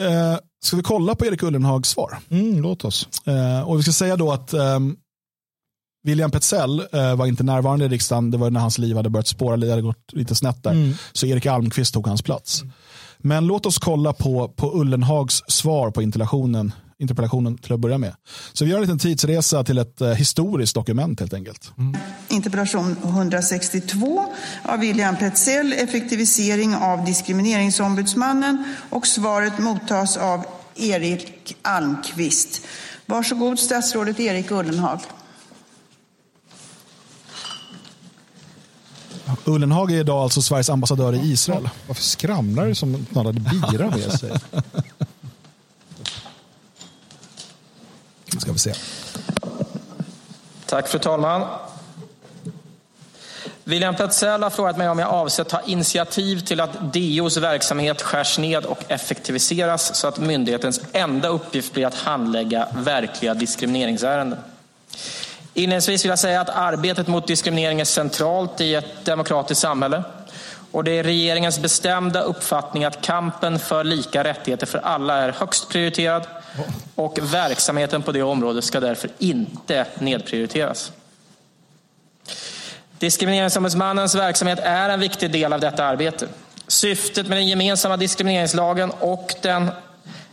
[0.00, 2.18] Eh, ska vi kolla på Erik Ullenhags svar?
[2.30, 3.08] Mm, låt oss.
[3.26, 4.96] Eh, och vi ska säga då att ehm,
[6.08, 8.30] William Petzell eh, var inte närvarande i riksdagen.
[8.30, 10.94] Det var när hans liv hade börjat spåra, det hade gått lite snett där.
[11.12, 12.62] Så Erik Almqvist tog hans plats.
[13.18, 18.14] Men låt oss kolla på, på Ullenhags svar på interpellationen, interpellationen till att börja med.
[18.52, 21.72] Så vi gör en liten tidsresa till ett eh, historiskt dokument helt enkelt.
[22.28, 24.24] Interpellation 162
[24.62, 30.44] av William Petzell, effektivisering av diskrimineringsombudsmannen och svaret mottas av
[30.76, 32.62] Erik Almqvist.
[33.06, 35.00] Varsågod statsrådet Erik Ullenhag.
[39.44, 41.68] Ullenhag är idag alltså Sveriges ambassadör i Israel.
[41.86, 44.32] Varför skramlar du som att någon hade bira med sig?
[48.38, 48.74] Ska vi se.
[50.66, 51.46] Tack fru talman.
[53.64, 58.38] William Petzell har frågat mig om jag avser ta initiativ till att DOs verksamhet skärs
[58.38, 64.38] ned och effektiviseras så att myndighetens enda uppgift blir att handlägga verkliga diskrimineringsärenden.
[65.58, 70.02] Inledningsvis vill jag säga att arbetet mot diskriminering är centralt i ett demokratiskt samhälle.
[70.72, 75.68] Och det är regeringens bestämda uppfattning att kampen för lika rättigheter för alla är högst
[75.68, 76.26] prioriterad
[76.94, 80.92] och verksamheten på det området ska därför inte nedprioriteras.
[82.98, 86.26] Diskrimineringsombudsmannens verksamhet är en viktig del av detta arbete.
[86.66, 89.70] Syftet med den gemensamma diskrimineringslagen och den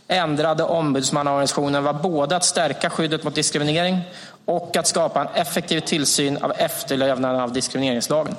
[0.08, 4.00] ändrade ombudsmannaorganisationen var både att stärka skyddet mot diskriminering
[4.46, 8.34] och att skapa en effektiv tillsyn av efterlevnaden av diskrimineringslagen.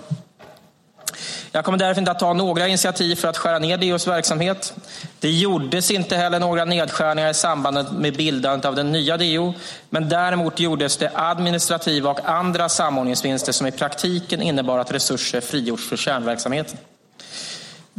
[1.52, 4.74] Jag kommer därför inte att ta några initiativ för att skära ner DOs verksamhet.
[5.20, 9.54] Det gjordes inte heller några nedskärningar i samband med bildandet av den nya DO,
[9.90, 15.90] men däremot gjordes det administrativa och andra samordningsvinster som i praktiken innebar att resurser frigjorts
[15.90, 16.78] för kärnverksamheten.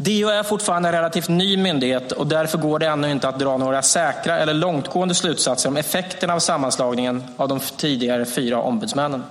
[0.00, 3.56] DO är fortfarande en relativt ny myndighet och därför går det ännu inte att dra
[3.56, 9.24] några säkra eller långtgående slutsatser om effekterna av sammanslagningen av de tidigare fyra ombudsmännen.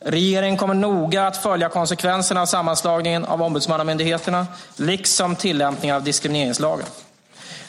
[0.00, 4.46] Regeringen kommer noga att följa konsekvenserna av sammanslagningen av ombudsmannamyndigheterna,
[4.76, 6.86] liksom tillämpningen av diskrimineringslagen.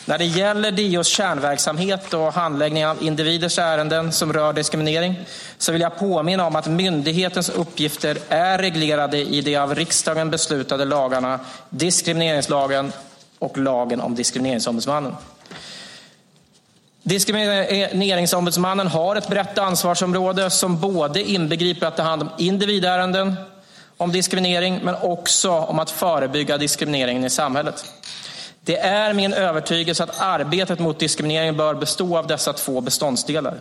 [0.08, 5.16] När det gäller DOs kärnverksamhet och handläggning av individers ärenden som rör diskriminering
[5.58, 10.86] så vill jag påminna om att myndighetens uppgifter är reglerade i de av riksdagen beslutade
[10.86, 11.40] lagarna
[11.70, 12.92] diskrimineringslagen
[13.40, 15.16] och lagen om diskrimineringsombudsmannen.
[17.04, 23.36] Diskrimineringsombudsmannen har ett brett ansvarsområde som både inbegriper att ta hand om individärenden
[23.98, 27.86] om diskriminering men också om att förebygga diskrimineringen i samhället.
[28.66, 33.60] Det är min övertygelse att arbetet mot diskriminering bör bestå av dessa två beståndsdelar.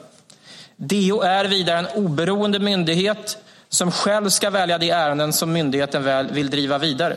[0.76, 3.38] DO är vidare en oberoende myndighet
[3.68, 7.16] som själv ska välja de ärenden som myndigheten väl vill driva vidare.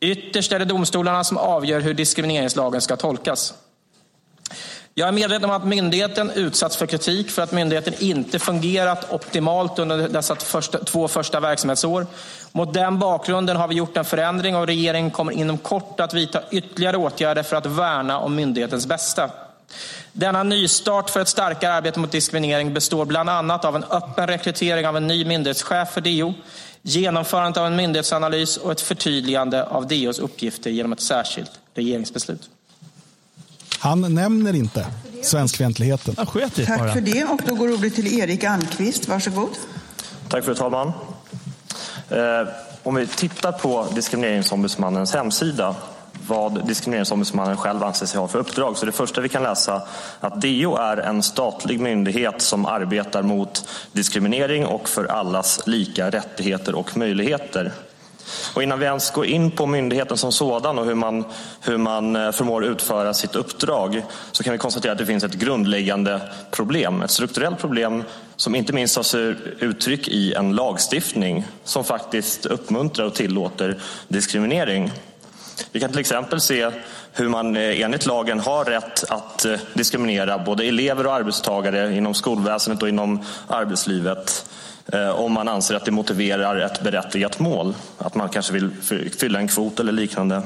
[0.00, 3.54] Ytterst är det domstolarna som avgör hur diskrimineringslagen ska tolkas.
[4.98, 9.78] Jag är medveten om att myndigheten utsatts för kritik för att myndigheten inte fungerat optimalt
[9.78, 10.34] under dessa
[10.84, 12.06] två första verksamhetsår.
[12.52, 16.42] Mot den bakgrunden har vi gjort en förändring och regeringen kommer inom kort att vidta
[16.50, 19.30] ytterligare åtgärder för att värna om myndighetens bästa.
[20.12, 24.86] Denna nystart för ett starkare arbete mot diskriminering består bland annat av en öppen rekrytering
[24.86, 26.34] av en ny myndighetschef för DO,
[26.82, 32.50] genomförandet av en myndighetsanalys och ett förtydligande av DOs uppgifter genom ett särskilt regeringsbeslut.
[33.86, 34.86] Han nämner inte
[35.22, 36.14] svenskfientligheten.
[36.14, 37.24] Tack för det.
[37.24, 39.08] Och då går ordet till Erik Almqvist.
[39.08, 39.50] Varsågod.
[40.28, 40.92] Tack fru talman.
[42.08, 42.48] Eh,
[42.82, 45.76] om vi tittar på Diskrimineringsombudsmannens hemsida
[46.28, 48.76] vad Diskrimineringsombudsmannen själv anser sig ha för uppdrag.
[48.76, 49.82] Så det första vi kan läsa
[50.20, 56.74] att DO är en statlig myndighet som arbetar mot diskriminering och för allas lika rättigheter
[56.74, 57.72] och möjligheter.
[58.54, 61.24] Och innan vi ens går in på myndigheten som sådan och hur man,
[61.60, 65.34] hur man eh, förmår utföra sitt uppdrag så kan vi konstatera att det finns ett
[65.34, 68.04] grundläggande problem, ett strukturellt problem
[68.36, 74.92] som inte minst tar sig uttryck i en lagstiftning som faktiskt uppmuntrar och tillåter diskriminering.
[75.72, 76.70] Vi kan till exempel se
[77.12, 82.14] hur man eh, enligt lagen har rätt att eh, diskriminera både elever och arbetstagare inom
[82.14, 84.45] skolväsendet och inom arbetslivet
[84.92, 87.74] Eh, om man anser att det motiverar ett berättigat mål.
[87.98, 88.70] Att man kanske vill
[89.18, 90.42] fylla en kvot eller liknande.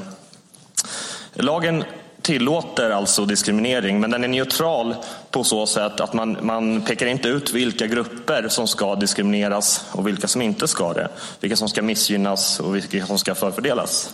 [1.35, 1.85] Lagen
[2.23, 4.95] tillåter alltså diskriminering men den är neutral
[5.31, 10.07] på så sätt att man, man pekar inte ut vilka grupper som ska diskrimineras och
[10.07, 11.09] vilka som inte ska det.
[11.41, 14.11] Vilka som ska missgynnas och vilka som ska förfördelas.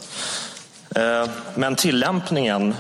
[0.97, 2.75] Eh, men tillämpningen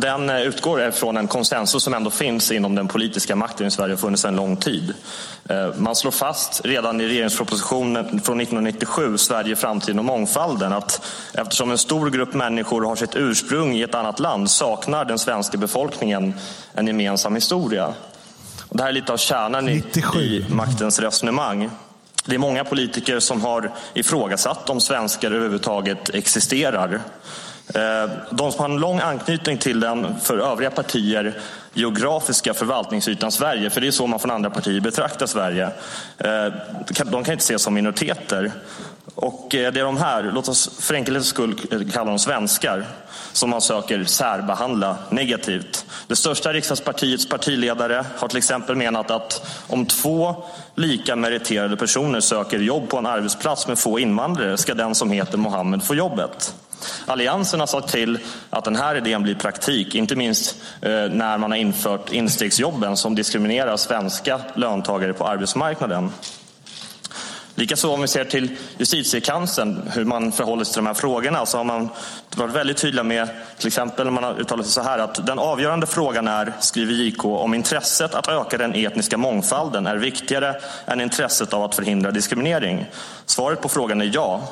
[0.00, 3.94] den eh, utgår från en konsensus som ändå finns inom den politiska makten i Sverige
[3.94, 4.94] och funnits en lång tid.
[5.48, 11.02] Eh, Man slår fast redan i regeringspropositionen från 1997, Sverige, framtiden och mångfalden, att
[11.34, 15.58] eftersom en stor grupp människor har sitt ursprung i ett annat land saknar den svenska
[15.58, 16.34] befolkningen
[16.74, 17.86] en gemensam historia.
[18.68, 20.18] Och det här är lite av kärnan i, 97.
[20.18, 21.70] i maktens resonemang.
[22.26, 27.00] Det är många politiker som har ifrågasatt om svenskar överhuvudtaget existerar.
[27.74, 31.34] Eh, de som har en lång anknytning till den för övriga partier
[31.72, 35.70] geografiska förvaltningsytan Sverige, för det är så man från andra partier betraktar Sverige,
[36.18, 36.52] eh,
[37.04, 38.52] de kan inte ses som minoriteter.
[39.14, 41.56] Och eh, det är de här, låt oss för enkelhetens skull
[41.92, 42.86] kalla dem svenskar,
[43.32, 45.86] som man söker särbehandla negativt.
[46.06, 52.58] Det största riksdagspartiets partiledare har till exempel menat att om två lika meriterade personer söker
[52.58, 56.54] jobb på en arbetsplats med få invandrare ska den som heter Mohammed få jobbet.
[57.06, 58.18] Alliansen har sagt till
[58.50, 63.14] att den här idén blir praktik, inte minst eh, när man har infört instegsjobben som
[63.14, 66.10] diskriminerar svenska löntagare på arbetsmarknaden.
[67.58, 71.56] Likaså om vi ser till justitiekanslern, hur man förhåller sig till de här frågorna, så
[71.56, 71.88] har man
[72.36, 75.86] varit väldigt tydliga med, till exempel man har uttalat sig så här att den avgörande
[75.86, 81.54] frågan är, skriver JK, om intresset att öka den etniska mångfalden är viktigare än intresset
[81.54, 82.86] av att förhindra diskriminering.
[83.26, 84.42] Svaret på frågan är ja.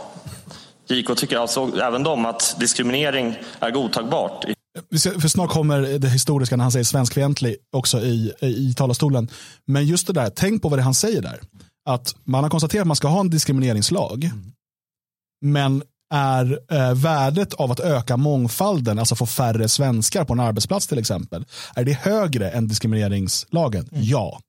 [0.89, 4.45] JK tycker alltså även de att diskriminering är godtagbart
[5.21, 9.29] För snart kommer det historiska när han säger svenskfientlig också i, i, i talarstolen.
[9.67, 11.41] Men just det där, tänk på vad det han säger där.
[11.89, 14.31] Att man har konstaterat att man ska ha en diskrimineringslag.
[15.45, 15.83] Men
[16.15, 20.99] är eh, värdet av att öka mångfalden, alltså få färre svenskar på en arbetsplats till
[20.99, 21.45] exempel,
[21.75, 23.89] är det högre än diskrimineringslagen?
[23.93, 24.41] Ja.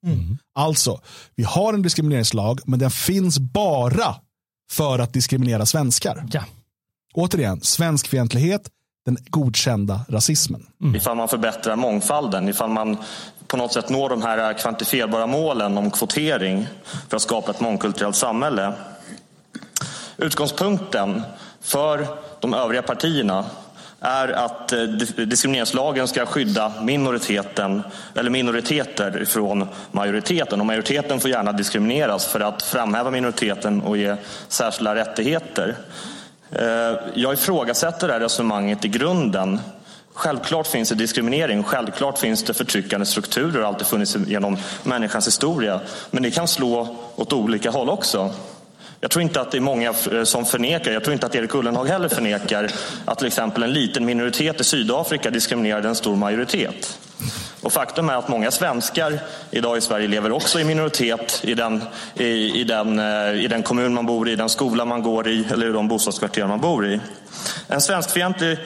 [0.54, 1.00] Alltså,
[1.36, 4.14] vi har en diskrimineringslag, men den finns bara
[4.70, 6.24] för att diskriminera svenskar.
[6.32, 6.44] Ja.
[7.14, 8.70] Återigen, svenskfientlighet,
[9.04, 10.66] den godkända rasismen.
[10.96, 12.96] Ifall man förbättrar mångfalden, ifall man
[13.46, 16.66] på något sätt når de här kvantifierbara målen om kvotering
[17.08, 18.72] för att skapa ett mångkulturellt samhälle.
[20.16, 21.22] Utgångspunkten
[21.60, 22.06] för
[22.40, 23.44] de övriga partierna
[24.00, 24.82] är att eh,
[25.26, 27.82] diskrimineringslagen ska skydda minoriteten
[28.14, 30.60] eller minoriteter från majoriteten.
[30.60, 34.16] Och majoriteten får gärna diskrimineras för att framhäva minoriteten och ge
[34.48, 35.76] särskilda rättigheter.
[36.52, 39.60] Eh, jag ifrågasätter det här resonemanget i grunden.
[40.12, 45.80] Självklart finns det diskriminering, självklart finns det förtryckande strukturer och alltid funnits genom människans historia.
[46.10, 48.34] Men det kan slå åt olika håll också.
[49.00, 51.54] Jag tror inte att det är många eh, som förnekar, jag tror inte att Erik
[51.54, 52.70] Ullenhag heller förnekar
[53.04, 56.98] att till exempel en liten minoritet i Sydafrika diskriminerade en stor majoritet.
[57.62, 59.18] Och faktum är att många svenskar
[59.50, 61.82] idag i Sverige lever också i minoritet i den,
[62.14, 65.46] i, i, den, eh, i den kommun man bor i, den skola man går i
[65.52, 67.00] eller i de bostadskvarter man bor i.
[67.66, 68.58] En svenskfientlig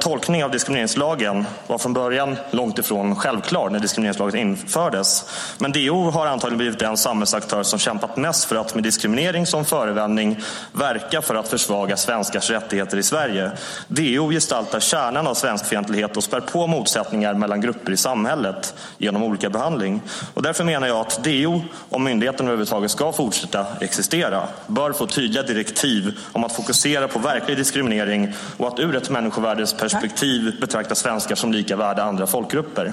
[0.00, 5.24] tolkning av diskrimineringslagen var från början långt ifrån självklar när diskrimineringslagen infördes.
[5.58, 9.64] Men DO har antagligen blivit den samhällsaktör som kämpat mest för att med diskriminering som
[9.64, 10.36] förevändning
[10.72, 13.50] verka för att försvaga svenskars rättigheter i Sverige.
[13.88, 19.50] DO gestaltar kärnan av svenskfientlighet och spär på motsättningar mellan grupper i samhället genom olika
[19.50, 20.00] behandling.
[20.34, 25.42] Och därför menar jag att DO, om myndigheten överhuvudtaget ska fortsätta existera, bör få tydliga
[25.42, 31.52] direktiv om att fokusera på verklig diskriminering och att ur ett människovärdesperspektiv betrakta svenskar som
[31.52, 32.92] lika värda andra folkgrupper.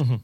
[0.00, 0.20] Mm.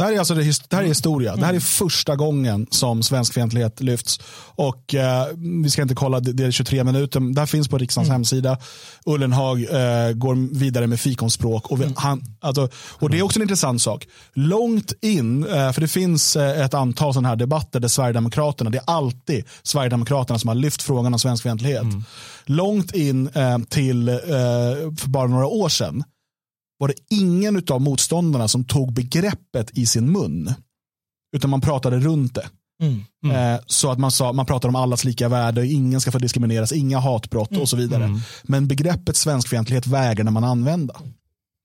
[0.00, 1.36] Det här är, alltså det, det här är historia.
[1.36, 4.20] Det här är första gången som svenskfientlighet lyfts.
[4.54, 5.26] Och eh,
[5.62, 7.34] Vi ska inte kolla, det är 23 minuter.
[7.34, 8.14] Det här finns på riksdagens mm.
[8.14, 8.58] hemsida.
[9.06, 11.70] Ullenhag eh, går vidare med fikonspråk.
[11.70, 11.94] Och, vi, mm.
[11.96, 14.06] han, alltså, och Det är också en intressant sak.
[14.32, 18.78] Långt in, eh, för det finns eh, ett antal sådana här debatter där Sverigedemokraterna, det
[18.78, 21.82] är alltid Sverigedemokraterna som har lyft frågan om svenskfientlighet.
[21.82, 22.04] Mm.
[22.44, 24.16] Långt in eh, till eh,
[24.98, 26.04] för bara några år sedan
[26.80, 30.54] var det ingen av motståndarna som tog begreppet i sin mun.
[31.36, 32.48] Utan man pratade runt det.
[32.82, 33.04] Mm.
[33.24, 33.54] Mm.
[33.54, 36.72] Eh, så att man, sa, man pratar om allas lika värde, ingen ska få diskrimineras,
[36.72, 37.62] inga hatbrott mm.
[37.62, 38.04] och så vidare.
[38.04, 38.20] Mm.
[38.42, 41.00] Men begreppet svenskfientlighet vägrade man använda.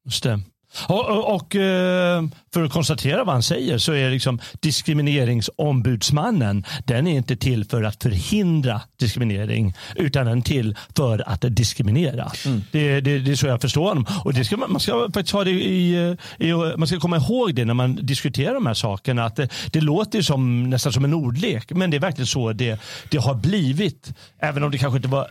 [0.05, 0.41] Just det.
[0.87, 7.07] Och, och, och, eh, för att konstatera vad han säger så är liksom diskrimineringsombudsmannen den
[7.07, 12.31] är inte till för att förhindra diskriminering utan den är till för att diskriminera.
[12.45, 12.61] Mm.
[12.71, 14.05] Det, det, det, är så jag förstår honom.
[14.23, 17.65] Och det ska, man ska faktiskt ha det i, i, man ska komma ihåg det
[17.65, 19.25] när man diskuterar de här sakerna.
[19.25, 22.79] Att det, det låter som, nästan som en ordlek men det är verkligen så det,
[23.09, 24.13] det har blivit.
[24.39, 25.27] Även om det kanske inte var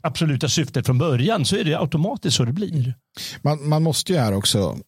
[0.00, 2.94] absoluta syftet från början så är det automatiskt så det blir.
[3.42, 4.78] Man, man måste ju här också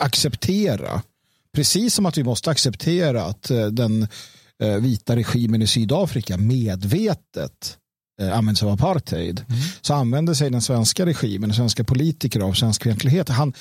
[0.00, 1.02] acceptera,
[1.54, 4.08] precis som att vi måste acceptera att eh, den
[4.62, 7.78] eh, vita regimen i Sydafrika medvetet
[8.20, 9.60] eh, använder sig av apartheid mm.
[9.80, 13.28] så använder sig den svenska regimen, svenska politiker av svenskfientlighet.
[13.28, 13.52] Han,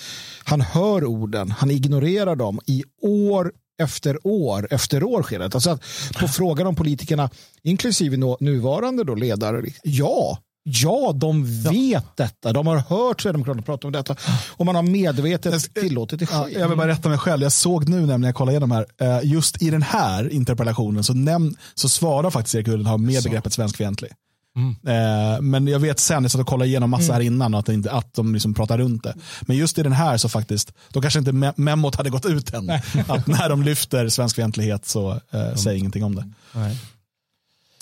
[0.43, 3.51] han hör orden, han ignorerar dem i år
[3.81, 5.55] efter år efter år sker det.
[5.55, 5.79] Alltså
[6.19, 7.29] på frågan om politikerna,
[7.63, 12.01] inklusive nuvarande då ledare, ja, Ja, de vet ja.
[12.15, 12.53] detta.
[12.53, 14.15] De har hört Sverigedemokraterna prata om detta.
[14.49, 16.35] Och man har medvetet tillåtit det ske.
[16.35, 17.43] Ja, jag vill bara rätta mig själv.
[17.43, 18.85] Jag såg nu när jag kollade igenom här.
[19.01, 23.29] Eh, just i den här interpellationen så, näm så svarar faktiskt Erik Ullenhag med så.
[23.29, 24.11] begreppet svenskfientlig.
[24.57, 24.75] Mm.
[24.87, 27.13] Eh, men jag vet sen, jag satt och kollade igenom massa mm.
[27.13, 29.15] här innan att, inte, att de liksom pratar runt det.
[29.41, 32.69] Men just i den här så faktiskt, då kanske inte memot hade gått ut än.
[33.07, 35.57] att när de lyfter svenskfientlighet så eh, mm.
[35.57, 36.31] säger ingenting om det.
[36.53, 36.77] Nej.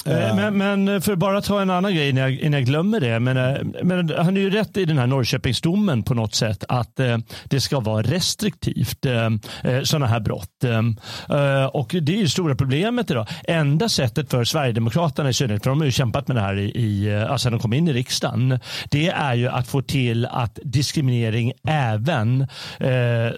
[0.07, 2.99] Eh, men, men, för att bara ta en annan grej innan jag, innan jag glömmer
[2.99, 3.19] det.
[3.19, 6.99] Men, eh, men, han är ju rätt i den här Norrköpingsdomen på något sätt att
[6.99, 9.25] eh, det ska vara restriktivt eh,
[9.63, 10.63] eh sådana här brott.
[10.63, 13.27] Eh, och det är ju stora problemet idag.
[13.43, 16.65] Enda sättet för Sverigedemokraterna i synnerhet, för de har ju kämpat med det här i,
[16.65, 18.59] i alltså de kom in i riksdagen.
[18.89, 22.47] Det är ju att få till att diskriminering även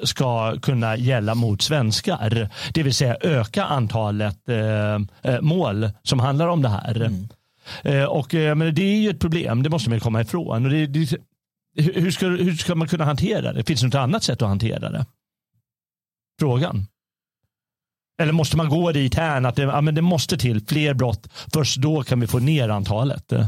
[0.03, 2.49] ska kunna gälla mot svenskar.
[2.73, 4.37] Det vill säga öka antalet
[5.41, 7.01] mål som handlar om om det här.
[7.01, 7.27] Mm.
[7.83, 10.65] Eh, och, eh, men det är ju ett problem, det måste man komma ifrån.
[10.65, 11.17] Och det, det,
[11.75, 13.63] hur, ska, hur ska man kunna hantera det?
[13.63, 15.05] Finns det något annat sätt att hantera det?
[16.39, 16.87] Frågan.
[18.21, 21.27] Eller måste man gå dit här att det, ja, men det måste till fler brott.
[21.53, 23.31] Först då kan vi få ner antalet.
[23.31, 23.45] Mm.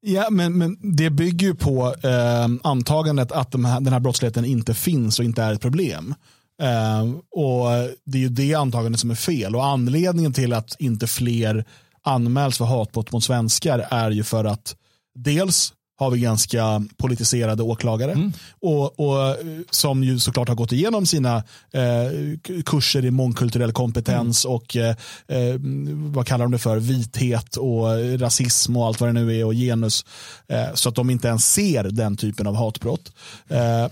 [0.00, 4.44] Ja, men, men det bygger ju på eh, antagandet att de här, den här brottsligheten
[4.44, 6.14] inte finns och inte är ett problem.
[6.62, 7.68] Eh, och
[8.04, 9.56] Det är ju det antagandet som är fel.
[9.56, 11.64] Och Anledningen till att inte fler
[12.04, 14.76] anmäls för hatbrott mot svenskar är ju för att
[15.18, 18.12] dels har vi ganska politiserade åklagare.
[18.12, 18.32] Mm.
[18.60, 19.34] Och, och eh,
[19.70, 21.36] Som ju såklart har gått igenom sina
[21.72, 24.54] eh, kurser i mångkulturell kompetens Mm.
[24.54, 24.96] och eh,
[25.28, 25.56] eh,
[26.12, 29.54] vad kallar de det för, vithet och rasism och allt vad det nu är och
[29.54, 30.04] genus.
[30.48, 33.12] Eh, så att de inte ens ser den typen av hatbrott.
[33.48, 33.88] Eh,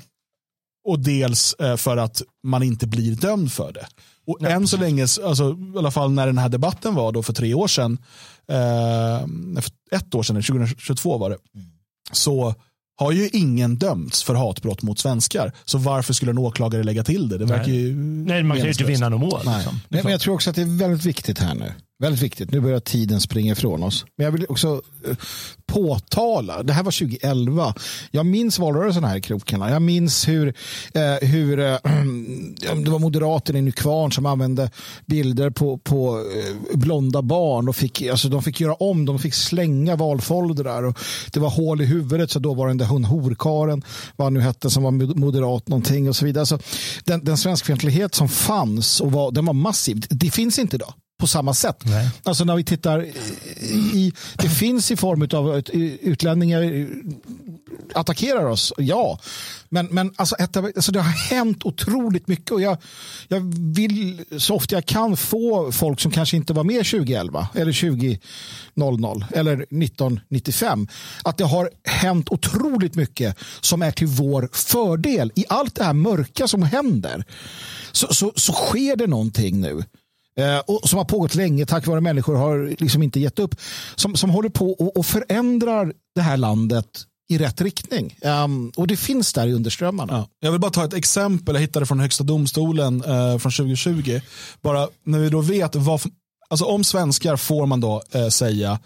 [0.88, 3.86] och dels för att man inte blir dömd för det.
[4.26, 7.32] Och än så länge, alltså, i alla fall när den här debatten var då för
[7.32, 7.98] tre år sedan,
[8.48, 9.26] eh,
[9.60, 11.38] för ett år sedan, 2022 var det,
[12.12, 12.54] så
[13.00, 15.52] har ju ingen dömts för hatbrott mot svenskar.
[15.64, 17.38] Så varför skulle en åklagare lägga till det?
[17.38, 17.58] Det Nej.
[17.58, 19.40] verkar ju Nej, man kan ju inte vinna något mål.
[19.44, 19.56] Nej.
[19.56, 19.80] Liksom.
[19.88, 21.72] Nej, men jag tror också att det är väldigt viktigt här nu.
[22.00, 22.50] Väldigt viktigt.
[22.50, 24.04] Nu börjar tiden springa ifrån oss.
[24.16, 25.16] Men jag vill också eh,
[25.72, 26.62] påtala.
[26.62, 27.74] Det här var 2011.
[28.10, 29.70] Jag minns valrörelsen här i krokarna.
[29.70, 30.54] Jag minns hur,
[30.94, 31.64] eh, hur eh,
[32.84, 34.70] det var moderaterna i Nykvarn som använde
[35.06, 37.68] bilder på, på eh, blonda barn.
[37.68, 39.06] Och fick, alltså, de fick göra om.
[39.06, 40.82] De fick slänga valfoldrar.
[40.82, 40.98] Och
[41.32, 42.30] det var hål i huvudet.
[42.30, 43.82] Så då var den där hon horkaren,
[44.16, 44.90] vad han nu hette, som var
[45.20, 46.46] moderat någonting och så vidare.
[46.46, 46.58] Så
[47.04, 50.04] den, den svenskfientlighet som fanns och var, den var massiv.
[50.10, 51.82] Det finns inte idag på samma sätt.
[51.84, 52.10] Nej.
[52.22, 53.04] Alltså när vi tittar
[53.94, 55.62] i, det finns i form av
[56.02, 56.86] utlänningar
[57.94, 59.18] attackerar oss, ja.
[59.68, 62.76] Men, men alltså, alltså det har hänt otroligt mycket och jag,
[63.28, 67.72] jag vill så ofta jag kan få folk som kanske inte var med 2011 eller
[67.72, 70.88] 2000 eller 1995
[71.24, 75.32] att det har hänt otroligt mycket som är till vår fördel.
[75.34, 77.24] I allt det här mörka som händer
[77.92, 79.82] så, så, så sker det någonting nu.
[80.38, 83.54] Eh, och som har pågått länge tack vare människor har liksom inte gett upp.
[83.94, 86.86] Som, som håller på och, och förändrar det här landet
[87.30, 88.16] i rätt riktning.
[88.22, 90.12] Ehm, och det finns där i underströmmarna.
[90.12, 90.28] Ja.
[90.40, 94.20] Jag vill bara ta ett exempel, jag hittade från Högsta domstolen eh, från 2020.
[94.60, 96.00] Bara när vi då vet vad,
[96.48, 98.78] alltså om svenskar får man då eh, säga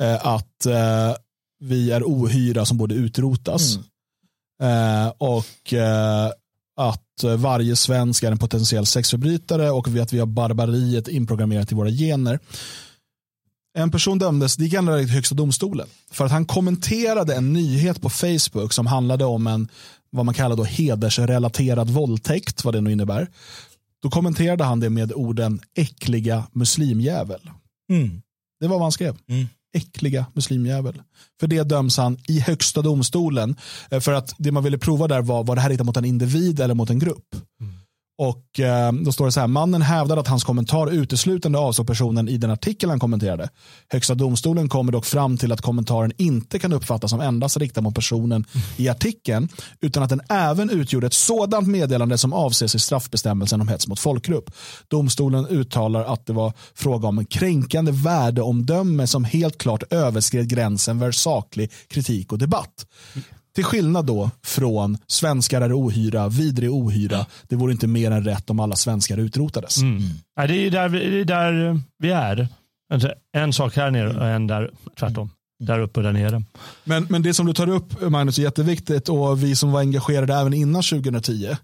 [0.00, 1.14] eh, att eh,
[1.60, 3.78] vi är ohyra som borde utrotas.
[4.62, 5.74] Eh, och
[6.88, 11.74] att eh, varje svensk är en potentiell sexförbrytare och att vi har barbariet inprogrammerat i
[11.74, 12.38] våra gener.
[13.78, 18.02] En person dömdes, det gick ända till högsta domstolen, för att han kommenterade en nyhet
[18.02, 19.68] på Facebook som handlade om en,
[20.10, 23.28] vad man kallar då hedersrelaterad våldtäkt, vad det nu innebär.
[24.02, 27.50] Då kommenterade han det med orden äckliga muslimjävel.
[27.92, 28.22] Mm.
[28.60, 29.16] Det var vad han skrev.
[29.72, 31.02] Äckliga muslimjävel.
[31.40, 33.56] För det döms han i högsta domstolen.
[33.90, 36.04] Eh, för att det man ville prova där var, var det här riktat mot en
[36.04, 37.36] individ eller mot en grupp.
[37.60, 37.79] Mm.
[38.20, 42.28] Och eh, då står det så här, mannen hävdar att hans kommentar uteslutande avsåg personen
[42.28, 43.48] i den artikel han kommenterade.
[43.88, 47.94] Högsta domstolen kommer dock fram till att kommentaren inte kan uppfattas som endast riktad mot
[47.94, 48.44] personen
[48.76, 49.48] i artikeln,
[49.80, 54.00] utan att den även utgjorde ett sådant meddelande som avses i straffbestämmelsen om hets mot
[54.00, 54.50] folkgrupp.
[54.88, 61.00] Domstolen uttalar att det var fråga om en kränkande värdeomdöme som helt klart överskred gränsen
[61.00, 62.86] för saklig kritik och debatt.
[63.54, 67.26] Till skillnad då från svenskar är ohyra, vidrig ohyra.
[67.48, 69.82] Det vore inte mer än rätt om alla svenskar utrotades.
[70.36, 72.48] Nej, det är där vi, det är där vi är.
[72.92, 75.30] Alltså, En sak här nere och en där tvärtom.
[75.64, 76.42] Där uppe och där nere.
[76.84, 80.34] Men, men det som du tar upp Magnus är jätteviktigt och vi som var engagerade
[80.34, 81.56] även innan 2010 eh,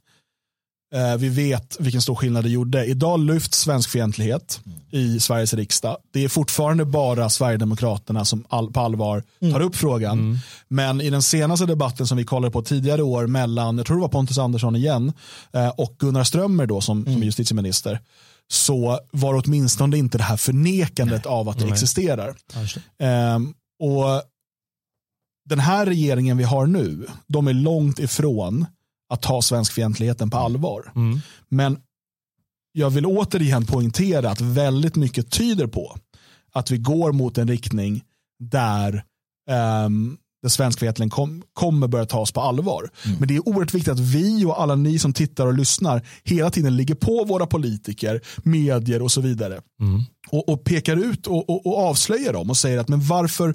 [1.18, 2.84] vi vet vilken stor skillnad det gjorde.
[2.84, 4.60] Idag lyfts svensk fientlighet
[4.90, 5.96] i Sveriges riksdag.
[6.12, 9.22] Det är fortfarande bara Sverigedemokraterna som all, på allvar
[9.52, 10.38] tar upp frågan.
[10.68, 14.00] Men i den senaste debatten som vi kollade på tidigare år mellan, jag tror det
[14.00, 15.12] var Pontus Andersson igen,
[15.52, 18.00] eh, och Gunnar Strömmer då som, som justitieminister,
[18.48, 22.36] så var det åtminstone inte det här förnekandet av att det existerar.
[22.98, 24.22] Ehm, och
[25.48, 28.66] den här regeringen vi har nu, de är långt ifrån
[29.08, 30.92] att ta svenskfientligheten på allvar.
[31.48, 31.78] Men
[32.72, 35.96] jag vill återigen poängtera att väldigt mycket tyder på
[36.52, 38.02] att vi går mot en riktning
[38.38, 39.04] där
[39.86, 42.90] um, den svenskfientligheten kom, kommer börja tas på allvar.
[43.18, 46.50] Men det är oerhört viktigt att vi och alla ni som tittar och lyssnar hela
[46.50, 49.60] tiden ligger på våra politiker, medier och så vidare.
[50.28, 53.54] Och, och pekar ut och, och, och avslöjar dem och säger att men varför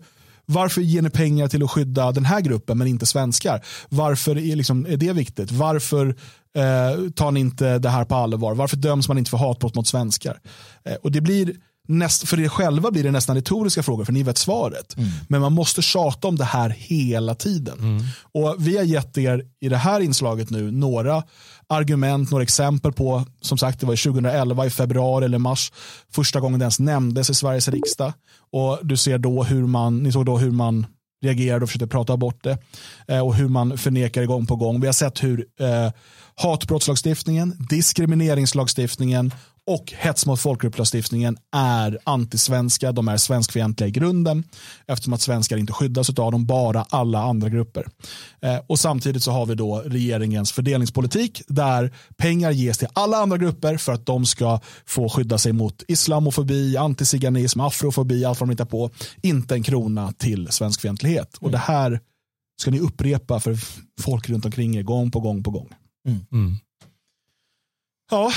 [0.52, 3.66] varför ger ni pengar till att skydda den här gruppen men inte svenskar?
[3.90, 5.52] Varför är, liksom, är det viktigt?
[5.52, 6.08] Varför
[6.56, 8.56] eh, tar ni inte det här på allvar?
[8.56, 10.40] Varför döms man inte för hatbrott mot svenskar?
[10.86, 11.54] Eh, och det blir
[11.88, 14.96] näst, för er själva blir det nästan retoriska frågor för ni vet svaret.
[15.28, 18.06] Men man måste tjata om det här hela tiden.
[18.32, 21.24] Och Vi har gett er i det här inslaget nu några
[21.70, 25.72] argument, några exempel på, som sagt det var 2011 i februari eller mars,
[26.12, 28.14] första gången det ens nämndes i Sveriges riksdag.
[28.52, 30.86] Och du ser då hur man, ni såg då hur man
[31.24, 32.58] reagerade och försökte prata bort det
[33.08, 34.82] eh, och hur man förnekar det gång på gång.
[34.82, 35.92] Vi har sett hur eh,
[36.36, 39.32] hatbrottslagstiftningen, diskrimineringslagstiftningen
[39.68, 44.44] och hets mot folkgrupp-lagstiftningen är antisvenska, de är svenskfientliga i grunden
[44.88, 47.88] eftersom att svenskar inte skyddas av dem, bara alla andra grupper.
[48.42, 53.38] Eh, och samtidigt så har vi då regeringens fördelningspolitik där pengar ges till alla andra
[53.38, 58.52] grupper för att de ska få skydda sig mot islamofobi, antiziganism, afrofobi, allt vad de
[58.52, 58.90] hittar på.
[59.22, 61.38] Inte en krona till svenskfientlighet.
[61.38, 62.00] Och det här
[62.62, 63.58] ska ni upprepa för
[64.02, 65.70] folk runt omkring er gång på gång på gång.
[66.32, 66.56] Mm.
[68.12, 68.32] Ja,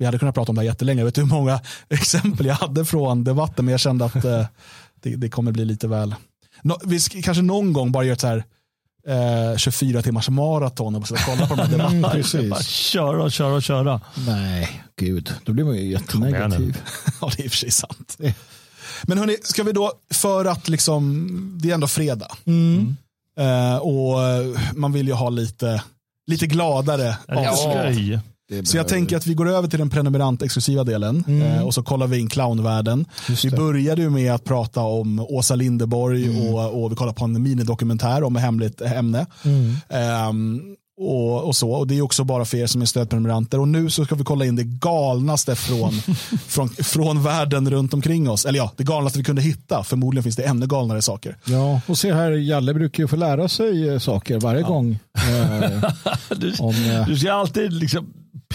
[0.00, 1.00] vi hade kunnat prata om det här jättelänge.
[1.00, 4.46] Jag vet hur många exempel jag hade från debatten, men jag kände att eh,
[5.02, 6.14] det, det kommer bli lite väl.
[6.62, 8.44] Nå, vi sk- kanske någon gång bara gör ett så här
[9.52, 12.08] eh, 24 timmars maraton och bara kolla på de här debatterna.
[12.38, 14.00] Mm, Bara köra och köra och köra.
[14.26, 15.32] Nej, gud.
[15.44, 16.76] Då blir man ju jättenegativ.
[17.20, 18.18] ja, det är i och för sig sant.
[19.02, 22.28] Men hörni, ska vi då, för att liksom, det är ändå fredag.
[22.44, 22.96] Mm.
[23.38, 24.18] Eh, och
[24.74, 25.82] man vill ju ha lite,
[26.26, 27.50] lite gladare Ja.
[27.50, 27.96] avslut.
[27.96, 28.20] Det
[28.64, 32.06] Så jag tänker att vi går över till den prenumerant-exklusiva delen eh, och så kollar
[32.06, 33.06] vi in clownvärlden.
[33.42, 37.42] Vi började ju med att prata om Åsa Linderborg och, och vi kollade på en
[37.42, 39.26] minidokumentär om ett hemligt ämne.
[39.88, 40.60] Ehm,
[41.00, 41.70] och, och så.
[41.70, 43.60] Och det är också bara för er som är stödprenumeranter.
[43.60, 45.92] Och nu så ska vi kolla in det galnaste från,
[46.46, 48.44] från, från världen runt omkring oss.
[48.44, 49.84] Eller ja, det galnaste vi kunde hitta.
[49.84, 51.36] Förmodligen finns det ännu galnare saker.
[51.44, 54.98] Ja, och se här, Jalle brukar ju få lära sig eh, saker varje gång.
[55.14, 55.90] Eh,
[56.36, 58.06] Du, om, eh, du ska alltid liksom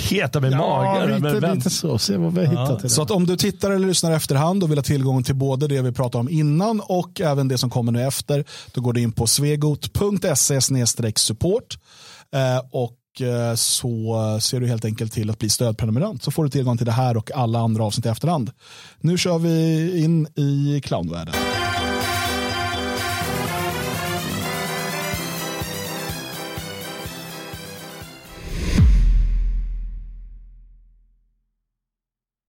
[0.10, 1.22] peta med ja, magen.
[1.22, 1.98] lite, lite så.
[1.98, 2.92] Se vad vi har hittat.
[2.92, 5.68] Så att om du tittar eller lyssnar i efterhand och vill ha tillgång till både
[5.68, 9.02] det vi pratade om innan och även det som kommer nu efter, då går du
[9.02, 10.62] in på svegot.se
[11.16, 11.78] support
[12.36, 16.50] eh, och eh, så ser du helt enkelt till att bli stödprenumerant så får du
[16.50, 18.52] tillgång till det här och alla andra avsnitt i efterhand.
[19.00, 21.36] Nu kör vi in i clownvärlden.